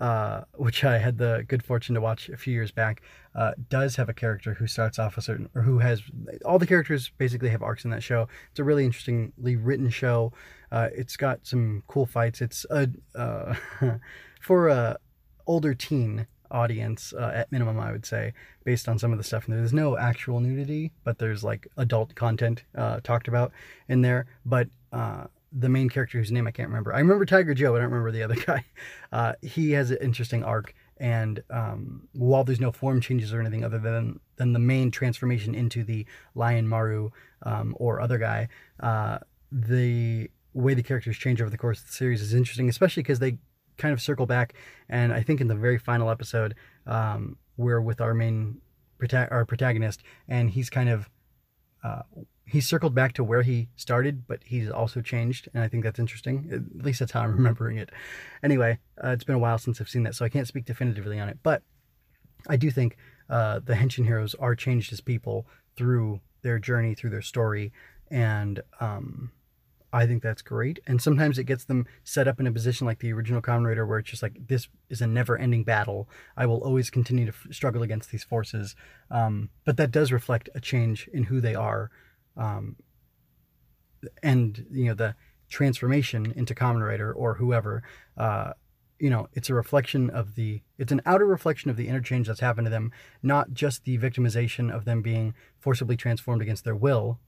uh, 0.00 0.42
which 0.54 0.84
I 0.84 0.96
had 0.96 1.18
the 1.18 1.44
good 1.46 1.62
fortune 1.62 1.94
to 1.94 2.00
watch 2.00 2.30
a 2.30 2.36
few 2.38 2.54
years 2.54 2.70
back, 2.70 3.02
uh, 3.34 3.52
does 3.68 3.96
have 3.96 4.08
a 4.08 4.14
character 4.14 4.54
who 4.54 4.66
starts 4.66 4.98
off 4.98 5.16
a 5.16 5.22
certain, 5.22 5.48
or 5.54 5.62
who 5.62 5.78
has, 5.78 6.02
all 6.44 6.58
the 6.58 6.66
characters 6.66 7.10
basically 7.18 7.48
have 7.48 7.62
arcs 7.62 7.84
in 7.84 7.90
that 7.90 8.02
show. 8.02 8.28
It's 8.50 8.60
a 8.60 8.64
really 8.64 8.84
interestingly 8.84 9.56
written 9.56 9.90
show. 9.90 10.32
Uh, 10.70 10.88
it's 10.94 11.16
got 11.16 11.46
some 11.46 11.82
cool 11.86 12.06
fights. 12.06 12.40
It's 12.40 12.66
a, 12.70 12.88
uh, 13.14 13.54
for 14.40 14.68
a 14.68 14.98
older 15.46 15.74
teen 15.74 16.26
audience 16.50 17.14
uh, 17.14 17.32
at 17.34 17.50
minimum 17.50 17.80
i 17.80 17.90
would 17.90 18.04
say 18.04 18.30
based 18.62 18.86
on 18.86 18.98
some 18.98 19.10
of 19.10 19.16
the 19.16 19.24
stuff 19.24 19.48
and 19.48 19.56
there's 19.56 19.72
no 19.72 19.96
actual 19.96 20.38
nudity 20.38 20.92
but 21.02 21.18
there's 21.18 21.42
like 21.42 21.66
adult 21.78 22.14
content 22.14 22.62
uh, 22.76 23.00
talked 23.00 23.26
about 23.26 23.50
in 23.88 24.02
there 24.02 24.26
but 24.44 24.68
uh, 24.92 25.24
the 25.52 25.68
main 25.68 25.88
character 25.88 26.18
whose 26.18 26.32
name 26.32 26.46
I 26.46 26.50
can't 26.50 26.68
remember. 26.68 26.94
I 26.94 26.98
remember 26.98 27.26
Tiger 27.26 27.54
Joe. 27.54 27.72
But 27.72 27.78
I 27.78 27.82
don't 27.82 27.90
remember 27.90 28.10
the 28.10 28.22
other 28.22 28.34
guy. 28.46 28.64
Uh, 29.12 29.34
he 29.42 29.72
has 29.72 29.90
an 29.90 29.98
interesting 30.00 30.42
arc, 30.42 30.74
and 31.02 31.42
um, 31.50 32.08
while 32.12 32.44
there's 32.44 32.60
no 32.60 32.70
form 32.70 33.00
changes 33.00 33.34
or 33.34 33.40
anything 33.40 33.64
other 33.64 33.80
than 33.80 34.20
than 34.36 34.52
the 34.52 34.60
main 34.60 34.92
transformation 34.92 35.52
into 35.52 35.82
the 35.82 36.06
Lion 36.36 36.68
Maru 36.68 37.10
um, 37.42 37.74
or 37.76 38.00
other 38.00 38.18
guy, 38.18 38.48
uh, 38.78 39.18
the 39.50 40.30
way 40.54 40.74
the 40.74 40.82
characters 40.82 41.16
change 41.16 41.42
over 41.42 41.50
the 41.50 41.58
course 41.58 41.80
of 41.80 41.88
the 41.88 41.92
series 41.92 42.22
is 42.22 42.32
interesting, 42.32 42.68
especially 42.68 43.02
because 43.02 43.18
they 43.18 43.36
kind 43.78 43.92
of 43.92 44.00
circle 44.00 44.26
back. 44.26 44.54
And 44.88 45.12
I 45.12 45.22
think 45.22 45.40
in 45.40 45.48
the 45.48 45.56
very 45.56 45.76
final 45.76 46.08
episode, 46.08 46.54
um, 46.86 47.36
we're 47.56 47.80
with 47.80 48.00
our 48.00 48.14
main 48.14 48.60
our 49.12 49.44
protagonist, 49.44 50.04
and 50.28 50.50
he's 50.50 50.70
kind 50.70 50.88
of 50.88 51.10
uh, 51.82 52.02
he's 52.44 52.68
circled 52.68 52.94
back 52.94 53.12
to 53.14 53.24
where 53.24 53.42
he 53.42 53.68
started, 53.76 54.26
but 54.26 54.40
he's 54.44 54.70
also 54.70 55.00
changed, 55.00 55.48
and 55.54 55.62
I 55.62 55.68
think 55.68 55.84
that's 55.84 55.98
interesting. 55.98 56.50
At 56.52 56.84
least 56.84 57.00
that's 57.00 57.12
how 57.12 57.22
I'm 57.22 57.32
remembering 57.36 57.78
it. 57.78 57.90
Anyway, 58.42 58.78
uh, 59.02 59.10
it's 59.10 59.24
been 59.24 59.36
a 59.36 59.40
while 59.40 59.58
since 59.58 59.80
I've 59.80 59.88
seen 59.88 60.02
that, 60.04 60.14
so 60.14 60.24
I 60.24 60.28
can't 60.28 60.48
speak 60.48 60.64
definitively 60.64 61.18
on 61.18 61.28
it. 61.28 61.38
But 61.42 61.62
I 62.48 62.56
do 62.56 62.70
think 62.70 62.96
uh, 63.30 63.60
the 63.64 63.74
Henshin 63.74 64.04
heroes 64.04 64.34
are 64.34 64.54
changed 64.54 64.92
as 64.92 65.00
people 65.00 65.46
through 65.76 66.20
their 66.42 66.58
journey, 66.58 66.94
through 66.94 67.10
their 67.10 67.22
story, 67.22 67.72
and 68.10 68.62
um, 68.80 69.32
I 69.92 70.06
think 70.06 70.22
that's 70.22 70.42
great. 70.42 70.80
And 70.86 71.00
sometimes 71.00 71.38
it 71.38 71.44
gets 71.44 71.64
them 71.64 71.86
set 72.02 72.26
up 72.26 72.40
in 72.40 72.46
a 72.46 72.52
position 72.52 72.86
like 72.86 72.98
the 72.98 73.12
original 73.12 73.42
Kamen 73.42 73.66
Rider, 73.66 73.86
where 73.86 73.98
it's 73.98 74.10
just 74.10 74.22
like 74.22 74.48
this 74.48 74.68
is 74.90 75.00
a 75.00 75.06
never-ending 75.06 75.64
battle. 75.64 76.08
I 76.36 76.46
will 76.46 76.62
always 76.64 76.90
continue 76.90 77.26
to 77.26 77.32
f- 77.32 77.54
struggle 77.54 77.82
against 77.82 78.10
these 78.10 78.24
forces. 78.24 78.74
Um, 79.10 79.50
but 79.64 79.76
that 79.76 79.90
does 79.90 80.10
reflect 80.10 80.48
a 80.54 80.60
change 80.60 81.08
in 81.12 81.24
who 81.24 81.40
they 81.40 81.54
are 81.54 81.90
um, 82.36 82.76
and 84.22 84.66
you 84.70 84.86
know 84.86 84.94
the 84.94 85.14
transformation 85.48 86.32
into 86.36 86.54
Kamen 86.54 86.86
Rider 86.86 87.12
or 87.12 87.34
whoever 87.34 87.82
uh, 88.16 88.52
you 88.98 89.10
know 89.10 89.28
it's 89.32 89.50
a 89.50 89.54
reflection 89.54 90.10
of 90.10 90.34
the 90.34 90.62
it's 90.78 90.92
an 90.92 91.02
outer 91.04 91.26
reflection 91.26 91.70
of 91.70 91.76
the 91.76 91.88
interchange 91.88 92.26
that's 92.26 92.40
happened 92.40 92.66
to 92.66 92.70
them 92.70 92.92
not 93.22 93.52
just 93.52 93.84
the 93.84 93.98
victimization 93.98 94.74
of 94.74 94.84
them 94.84 95.02
being 95.02 95.34
forcibly 95.58 95.96
transformed 95.96 96.40
against 96.42 96.64
their 96.64 96.76
will 96.76 97.18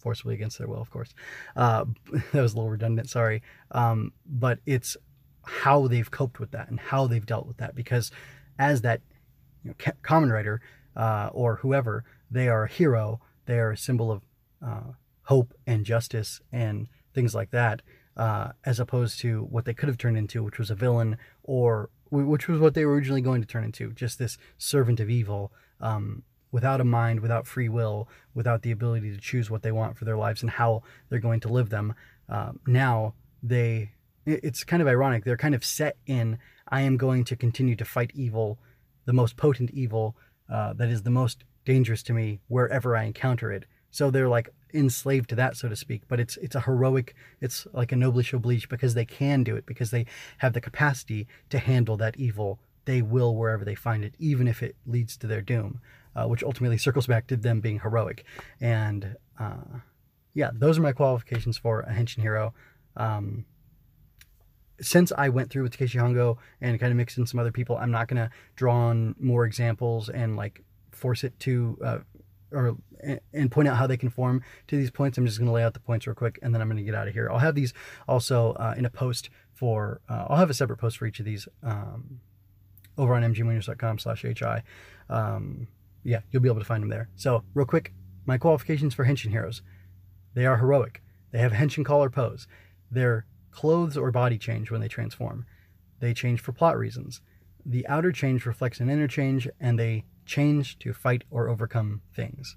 forcibly 0.00 0.34
against 0.34 0.58
their 0.58 0.66
will 0.66 0.80
of 0.80 0.90
course. 0.90 1.14
Uh, 1.54 1.84
that 2.32 2.42
was 2.42 2.54
a 2.54 2.56
little 2.56 2.70
redundant 2.70 3.08
sorry. 3.08 3.42
Um, 3.70 4.12
but 4.26 4.58
it's 4.66 4.96
how 5.44 5.86
they've 5.86 6.10
coped 6.10 6.40
with 6.40 6.50
that 6.50 6.68
and 6.68 6.80
how 6.80 7.06
they've 7.06 7.24
dealt 7.24 7.46
with 7.46 7.58
that 7.58 7.74
because 7.74 8.10
as 8.58 8.82
that 8.82 9.00
you 9.62 9.70
know, 9.70 9.92
Kamen 10.02 10.32
Rider 10.32 10.60
uh, 10.96 11.30
or 11.32 11.56
whoever 11.56 12.04
they 12.30 12.48
are 12.48 12.64
a 12.64 12.68
hero 12.68 13.20
they 13.46 13.58
are 13.58 13.72
a 13.72 13.76
symbol 13.76 14.10
of 14.10 14.22
uh, 14.64 14.92
hope 15.24 15.54
and 15.66 15.84
justice 15.84 16.40
and 16.52 16.88
things 17.14 17.34
like 17.34 17.50
that, 17.50 17.82
uh, 18.16 18.52
as 18.64 18.80
opposed 18.80 19.20
to 19.20 19.42
what 19.44 19.64
they 19.64 19.74
could 19.74 19.88
have 19.88 19.98
turned 19.98 20.16
into, 20.16 20.42
which 20.42 20.58
was 20.58 20.70
a 20.70 20.74
villain, 20.74 21.16
or 21.42 21.90
which 22.10 22.48
was 22.48 22.60
what 22.60 22.74
they 22.74 22.84
were 22.84 22.94
originally 22.94 23.20
going 23.20 23.40
to 23.40 23.46
turn 23.46 23.64
into, 23.64 23.92
just 23.92 24.18
this 24.18 24.36
servant 24.58 24.98
of 24.98 25.08
evil, 25.08 25.52
um, 25.80 26.22
without 26.52 26.80
a 26.80 26.84
mind, 26.84 27.20
without 27.20 27.46
free 27.46 27.68
will, 27.68 28.08
without 28.34 28.62
the 28.62 28.72
ability 28.72 29.10
to 29.14 29.20
choose 29.20 29.50
what 29.50 29.62
they 29.62 29.70
want 29.70 29.96
for 29.96 30.04
their 30.04 30.16
lives 30.16 30.42
and 30.42 30.50
how 30.50 30.82
they're 31.08 31.20
going 31.20 31.40
to 31.40 31.48
live 31.48 31.70
them. 31.70 31.94
Uh, 32.28 32.52
now 32.66 33.14
they, 33.42 33.92
it's 34.26 34.64
kind 34.64 34.82
of 34.82 34.88
ironic. 34.88 35.24
They're 35.24 35.36
kind 35.36 35.54
of 35.54 35.64
set 35.64 35.96
in, 36.06 36.38
I 36.68 36.80
am 36.82 36.96
going 36.96 37.24
to 37.24 37.36
continue 37.36 37.76
to 37.76 37.84
fight 37.84 38.10
evil, 38.14 38.58
the 39.04 39.12
most 39.12 39.36
potent 39.36 39.70
evil 39.70 40.16
uh, 40.52 40.72
that 40.74 40.88
is 40.88 41.02
the 41.02 41.10
most 41.10 41.44
dangerous 41.64 42.02
to 42.02 42.12
me 42.12 42.40
wherever 42.48 42.96
I 42.96 43.04
encounter 43.04 43.52
it 43.52 43.66
so 43.90 44.10
they're 44.10 44.28
like 44.28 44.50
enslaved 44.72 45.30
to 45.30 45.34
that, 45.36 45.56
so 45.56 45.68
to 45.68 45.76
speak. 45.76 46.02
But 46.08 46.20
it's 46.20 46.36
it's 46.38 46.54
a 46.54 46.60
heroic, 46.60 47.14
it's 47.40 47.66
like 47.72 47.92
a 47.92 47.96
noblesse 47.96 48.32
oblige 48.32 48.68
because 48.68 48.94
they 48.94 49.04
can 49.04 49.44
do 49.44 49.56
it, 49.56 49.66
because 49.66 49.90
they 49.90 50.06
have 50.38 50.52
the 50.52 50.60
capacity 50.60 51.26
to 51.50 51.58
handle 51.58 51.96
that 51.98 52.16
evil. 52.16 52.60
They 52.84 53.02
will 53.02 53.36
wherever 53.36 53.64
they 53.64 53.74
find 53.74 54.04
it, 54.04 54.14
even 54.18 54.48
if 54.48 54.62
it 54.62 54.76
leads 54.86 55.16
to 55.18 55.26
their 55.26 55.42
doom, 55.42 55.80
uh, 56.16 56.26
which 56.26 56.42
ultimately 56.42 56.78
circles 56.78 57.06
back 57.06 57.26
to 57.28 57.36
them 57.36 57.60
being 57.60 57.80
heroic. 57.80 58.24
And 58.60 59.16
uh, 59.38 59.80
yeah, 60.34 60.50
those 60.52 60.78
are 60.78 60.82
my 60.82 60.92
qualifications 60.92 61.58
for 61.58 61.80
a 61.80 61.92
henshin 61.92 62.22
hero. 62.22 62.54
Um, 62.96 63.44
since 64.80 65.12
I 65.16 65.28
went 65.28 65.50
through 65.50 65.64
with 65.64 65.72
Takeshi 65.72 65.98
Hongo 65.98 66.38
and 66.60 66.80
kind 66.80 66.90
of 66.90 66.96
mixed 66.96 67.18
in 67.18 67.26
some 67.26 67.38
other 67.38 67.52
people, 67.52 67.76
I'm 67.76 67.90
not 67.90 68.08
to 68.16 68.30
draw 68.56 68.74
on 68.74 69.14
more 69.18 69.44
examples 69.44 70.08
and 70.08 70.36
like 70.36 70.62
force 70.90 71.22
it 71.22 71.38
to 71.40 71.78
uh, 71.84 71.98
or 72.52 72.76
and 73.32 73.50
point 73.50 73.68
out 73.68 73.76
how 73.76 73.86
they 73.86 73.96
conform 73.96 74.42
to 74.68 74.76
these 74.76 74.90
points. 74.90 75.18
I'm 75.18 75.26
just 75.26 75.38
going 75.38 75.46
to 75.46 75.52
lay 75.52 75.62
out 75.62 75.74
the 75.74 75.80
points 75.80 76.06
real 76.06 76.14
quick, 76.14 76.38
and 76.42 76.54
then 76.54 76.60
I'm 76.60 76.68
going 76.68 76.78
to 76.78 76.82
get 76.82 76.94
out 76.94 77.08
of 77.08 77.14
here. 77.14 77.30
I'll 77.30 77.38
have 77.38 77.54
these 77.54 77.72
also 78.08 78.52
uh, 78.52 78.74
in 78.76 78.84
a 78.84 78.90
post 78.90 79.30
for. 79.52 80.00
Uh, 80.08 80.26
I'll 80.28 80.36
have 80.36 80.50
a 80.50 80.54
separate 80.54 80.78
post 80.78 80.98
for 80.98 81.06
each 81.06 81.18
of 81.18 81.24
these 81.24 81.48
um, 81.62 82.20
over 82.98 83.14
on 83.14 83.22
mjmunoz.com/hi. 83.22 84.62
Um, 85.08 85.68
yeah, 86.04 86.20
you'll 86.30 86.42
be 86.42 86.48
able 86.48 86.60
to 86.60 86.66
find 86.66 86.82
them 86.82 86.90
there. 86.90 87.08
So 87.16 87.44
real 87.54 87.66
quick, 87.66 87.92
my 88.26 88.38
qualifications 88.38 88.94
for 88.94 89.04
henshin 89.04 89.30
heroes: 89.30 89.62
they 90.34 90.46
are 90.46 90.58
heroic. 90.58 91.02
They 91.32 91.38
have 91.38 91.52
henshin 91.52 91.84
collar 91.84 92.10
pose. 92.10 92.46
Their 92.90 93.26
clothes 93.50 93.96
or 93.96 94.10
body 94.10 94.38
change 94.38 94.70
when 94.70 94.80
they 94.80 94.88
transform. 94.88 95.46
They 96.00 96.14
change 96.14 96.40
for 96.40 96.52
plot 96.52 96.78
reasons. 96.78 97.20
The 97.64 97.86
outer 97.86 98.10
change 98.10 98.46
reflects 98.46 98.80
an 98.80 98.88
inner 98.88 99.08
change, 99.08 99.48
and 99.60 99.78
they 99.78 100.04
change 100.36 100.78
to 100.78 100.92
fight 100.92 101.22
or 101.30 101.48
overcome 101.48 102.02
things. 102.14 102.56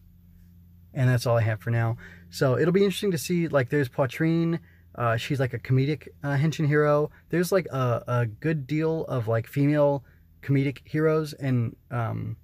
And 0.93 1.09
that's 1.09 1.25
all 1.25 1.37
I 1.37 1.41
have 1.41 1.59
for 1.59 1.71
now. 1.71 1.97
So 2.29 2.57
it'll 2.59 2.71
be 2.79 2.83
interesting 2.83 3.11
to 3.11 3.17
see. 3.17 3.47
Like, 3.47 3.69
there's 3.69 3.89
Poitrine, 3.89 4.59
uh, 4.95 5.17
she's 5.17 5.39
like 5.39 5.53
a 5.53 5.59
comedic 5.59 6.07
uh, 6.23 6.35
hero. 6.37 7.09
There's 7.29 7.51
like 7.51 7.67
a, 7.71 8.03
a 8.07 8.25
good 8.25 8.67
deal 8.67 9.05
of 9.05 9.27
like 9.27 9.47
female 9.47 10.03
comedic 10.41 10.79
heroes 10.85 11.33
and 11.33 11.75
um, 11.89 12.37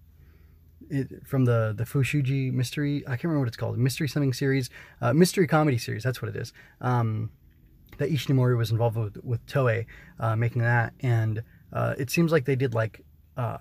it, 0.90 1.28
from 1.28 1.46
the 1.46 1.74
the 1.78 1.84
Fushigi 1.84 2.52
mystery. 2.52 3.04
I 3.06 3.12
can't 3.12 3.26
remember 3.26 3.42
what 3.42 3.48
it's 3.50 3.58
called. 3.58 3.78
Mystery 3.78 4.08
something 4.08 4.34
series, 4.34 4.70
uh, 5.02 5.14
mystery 5.14 5.48
comedy 5.48 5.78
series. 5.78 6.04
That's 6.04 6.22
what 6.22 6.30
it 6.30 6.36
is. 6.36 6.54
Um, 6.82 7.30
that 7.98 8.10
Ishinomori 8.10 8.58
was 8.58 8.72
involved 8.72 8.98
with 8.98 9.18
with 9.24 9.46
Toei 9.46 9.86
uh, 10.20 10.36
making 10.36 10.64
that, 10.64 10.94
and 11.02 11.44
uh, 11.72 11.94
it 12.00 12.10
seems 12.10 12.32
like 12.32 12.46
they 12.46 12.56
did 12.56 12.74
like 12.74 13.06
uh, 13.38 13.60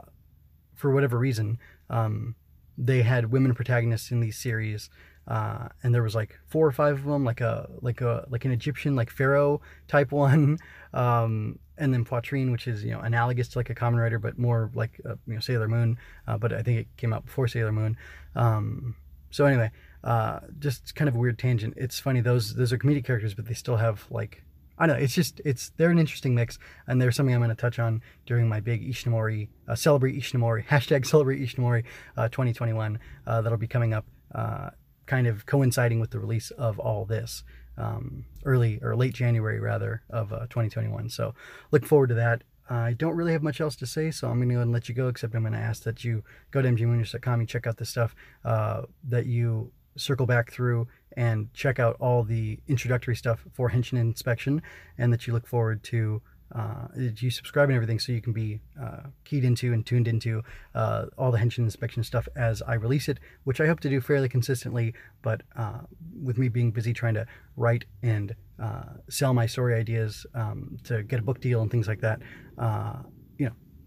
for 0.79 0.93
whatever 0.93 1.19
reason 1.19 1.59
um, 1.91 2.35
they 2.79 3.03
had 3.03 3.33
women 3.33 3.55
protagonists 3.55 4.11
in 4.11 4.21
these 4.21 4.37
series. 4.39 4.89
Uh, 5.27 5.69
and 5.83 5.95
there 5.95 6.03
was 6.03 6.15
like 6.15 6.39
four 6.47 6.67
or 6.67 6.73
five 6.73 6.99
of 6.99 7.05
them, 7.05 7.23
like 7.23 7.43
a 7.43 7.69
like 7.83 8.01
a 8.01 8.25
like 8.31 8.47
an 8.47 8.51
Egyptian 8.51 8.97
like 8.97 9.11
pharaoh 9.11 9.61
type 9.87 10.11
one, 10.25 10.59
um, 10.95 11.59
and 11.77 11.93
then 11.93 12.03
Poitrine, 12.03 12.51
which 12.51 12.67
is 12.67 12.83
you 12.83 12.93
know 12.93 13.01
analogous 13.01 13.49
to 13.49 13.59
like 13.59 13.69
a 13.69 13.75
Kamen 13.75 14.01
Rider, 14.01 14.19
but 14.19 14.39
more 14.39 14.71
like 14.73 14.99
uh, 15.05 15.17
you 15.27 15.35
know 15.35 15.41
Sailor 15.41 15.69
Moon. 15.69 15.99
Uh, 16.27 16.39
but 16.39 16.55
I 16.55 16.63
think 16.63 16.79
it 16.79 16.87
came 16.97 17.13
out 17.13 17.27
before 17.27 17.47
Sailor 17.47 17.73
Moon. 17.73 17.99
Um, 18.37 18.97
so 19.31 19.45
anyway, 19.45 19.71
uh, 20.03 20.41
just 20.59 20.95
kind 20.95 21.11
of 21.11 21.15
a 21.15 21.19
weird 21.19 21.39
tangent. 21.39 21.75
It's 21.77 22.01
funny 22.01 22.23
those 22.23 22.55
those 22.55 22.73
are 22.73 22.79
comedic 22.79 23.05
characters, 23.05 23.35
but 23.35 23.47
they 23.47 23.55
still 23.55 23.77
have 23.77 24.07
like 24.11 24.43
I 24.79 24.87
don't 24.87 24.97
know. 24.97 25.03
It's 25.03 25.15
just 25.15 25.41
it's 25.45 25.71
they're 25.77 25.91
an 25.91 25.99
interesting 25.99 26.35
mix, 26.35 26.59
and 26.87 27.01
there's 27.01 27.17
something 27.17 27.35
I'm 27.35 27.41
going 27.41 27.51
to 27.51 27.61
touch 27.61 27.79
on 27.79 28.03
during 28.27 28.49
my 28.49 28.61
big 28.61 28.89
Ishinomori 28.89 29.49
uh, 29.67 29.75
celebrate 29.75 30.17
Ishinomori 30.17 30.67
hashtag 30.69 31.07
celebrate 31.07 31.41
Ishinomori 31.41 31.85
uh, 32.17 32.29
2021 32.29 32.99
uh, 33.27 33.43
that'll 33.43 33.59
be 33.59 33.67
coming 33.67 33.93
up, 33.93 34.07
uh, 34.35 34.71
kind 35.07 35.27
of 35.27 35.47
coinciding 35.47 36.01
with 36.01 36.11
the 36.11 36.21
release 36.21 36.51
of 36.53 36.79
all 36.79 37.05
this 37.05 37.43
um, 37.77 38.25
early 38.45 38.79
or 38.83 38.95
late 38.97 39.15
January 39.15 39.61
rather 39.61 40.03
of 40.11 40.33
uh, 40.33 40.41
2021. 40.41 41.09
So 41.09 41.35
look 41.71 41.85
forward 41.85 42.09
to 42.09 42.15
that. 42.15 42.43
I 42.71 42.93
don't 42.93 43.17
really 43.17 43.33
have 43.33 43.43
much 43.43 43.63
else 43.63 43.77
to 43.77 43.87
say, 43.87 44.11
so 44.11 44.29
I'm 44.29 44.37
going 44.37 44.51
to 44.51 44.57
go 44.57 44.61
and 44.61 44.73
let 44.73 44.91
you 44.91 44.95
go. 44.95 45.09
Except 45.09 45.35
I'm 45.35 45.41
going 45.41 45.55
to 45.55 45.59
ask 45.59 45.85
that 45.85 46.05
you 46.05 46.23
go 46.51 46.61
to 46.61 46.69
mgmuniverse.com 46.69 47.41
and 47.41 47.49
check 47.49 47.67
out 47.67 47.79
the 47.79 47.87
stuff 47.87 48.15
uh, 48.45 48.83
that 49.05 49.25
you 49.25 49.73
circle 49.97 50.27
back 50.27 50.53
through 50.53 50.87
and 51.17 51.53
check 51.55 51.79
out 51.79 51.97
all 52.01 52.23
the 52.23 52.59
introductory 52.69 53.17
stuff 53.17 53.45
for 53.53 53.71
Henshin 53.71 53.99
Inspection, 53.99 54.63
and 54.97 55.13
that 55.13 55.27
you 55.27 55.33
look 55.33 55.47
forward 55.47 55.83
to 55.85 56.23
uh, 56.55 56.89
you 56.97 57.31
subscribe 57.31 57.69
and 57.69 57.77
everything 57.77 57.99
so 57.99 58.13
you 58.13 58.23
can 58.23 58.33
be 58.33 58.61
uh, 58.81 59.01
keyed 59.25 59.45
into 59.45 59.73
and 59.73 59.85
tuned 59.85 60.09
into 60.09 60.43
uh, 60.75 61.07
all 61.19 61.31
the 61.31 61.39
Henshin 61.39 61.59
inspection 61.59 62.03
stuff 62.03 62.27
as 62.37 62.63
I 62.63 62.75
release 62.75 63.09
it, 63.09 63.19
which 63.45 63.61
I 63.61 63.67
hope 63.67 63.81
to 63.81 63.91
do 63.91 64.01
fairly 64.01 64.29
consistently. 64.29 64.95
But 65.23 65.43
uh, 65.57 65.81
with 66.23 66.39
me 66.39 66.49
being 66.49 66.71
busy 66.71 66.93
trying 66.93 67.15
to 67.15 67.27
write 67.57 67.85
and 68.03 68.35
uh, 68.59 68.95
sell 69.11 69.35
my 69.35 69.47
story 69.47 69.75
ideas 69.75 70.27
um, 70.35 70.79
to 70.85 71.03
get 71.03 71.21
a 71.21 71.23
book 71.23 71.41
deal 71.41 71.61
and 71.61 71.71
things 71.71 71.87
like 71.87 72.01
that, 72.01 72.21
uh, 72.57 73.03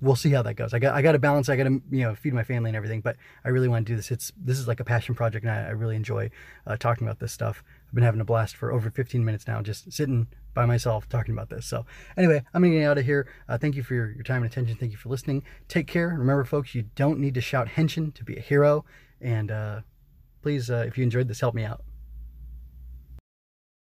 we'll 0.02 0.16
see 0.16 0.32
how 0.32 0.42
that 0.42 0.56
goes. 0.56 0.74
I 0.74 0.80
got 0.80 0.96
I 0.96 1.02
got 1.02 1.14
to 1.14 1.20
balance. 1.20 1.50
I 1.50 1.56
got 1.56 1.64
to 1.64 1.82
you 1.92 2.04
know 2.04 2.16
feed 2.16 2.34
my 2.34 2.44
family 2.44 2.70
and 2.70 2.78
everything. 2.78 3.02
But 3.02 3.18
I 3.46 3.50
really 3.50 3.68
want 3.68 3.86
to 3.86 3.92
do 3.92 3.96
this. 3.96 4.12
It's 4.12 4.32
this 4.38 4.60
is 4.60 4.68
like 4.68 4.80
a 4.80 4.84
passion 4.84 5.16
project, 5.16 5.46
and 5.46 5.54
I, 5.54 5.68
I 5.68 5.72
really 5.72 5.96
enjoy 5.96 6.30
talking 6.80 7.08
about 7.08 7.20
this 7.20 7.32
stuff. 7.32 7.64
I've 7.88 7.96
been 7.96 8.04
having 8.04 8.22
a 8.22 8.26
blast 8.26 8.56
for 8.56 8.72
over 8.72 8.90
15 8.90 9.24
minutes 9.26 9.48
now, 9.48 9.62
just 9.62 9.92
sitting 9.92 10.28
by 10.54 10.66
myself 10.66 11.08
talking 11.10 11.34
about 11.34 11.50
this. 11.50 11.66
So 11.66 11.86
anyway, 12.18 12.44
I'm 12.54 12.62
gonna 12.62 12.76
get 12.76 12.86
out 12.86 12.98
of 12.98 13.06
here. 13.06 13.28
Uh, 13.48 13.58
thank 13.58 13.76
you 13.76 13.84
for 13.84 13.94
your, 13.94 14.12
your 14.12 14.24
time 14.24 14.44
and 14.44 14.52
attention. 14.52 14.76
Thank 14.76 14.92
you 14.92 14.98
for 14.98 15.10
listening. 15.10 15.44
Take 15.68 15.88
care. 15.88 16.10
Remember, 16.10 16.44
folks, 16.44 16.76
you 16.76 16.84
don't 16.96 17.20
need 17.20 17.34
to 17.36 17.42
shout 17.42 17.68
henshin 17.68 18.14
to 18.16 18.24
be 18.24 18.38
a 18.38 18.42
hero. 18.42 18.86
And 19.20 19.52
uh, 19.52 19.82
please, 20.42 20.70
uh, 20.70 20.86
if 20.88 20.98
you 20.98 21.04
enjoyed 21.04 21.28
this, 21.28 21.40
help 21.40 21.56
me 21.56 21.64
out. 21.64 21.82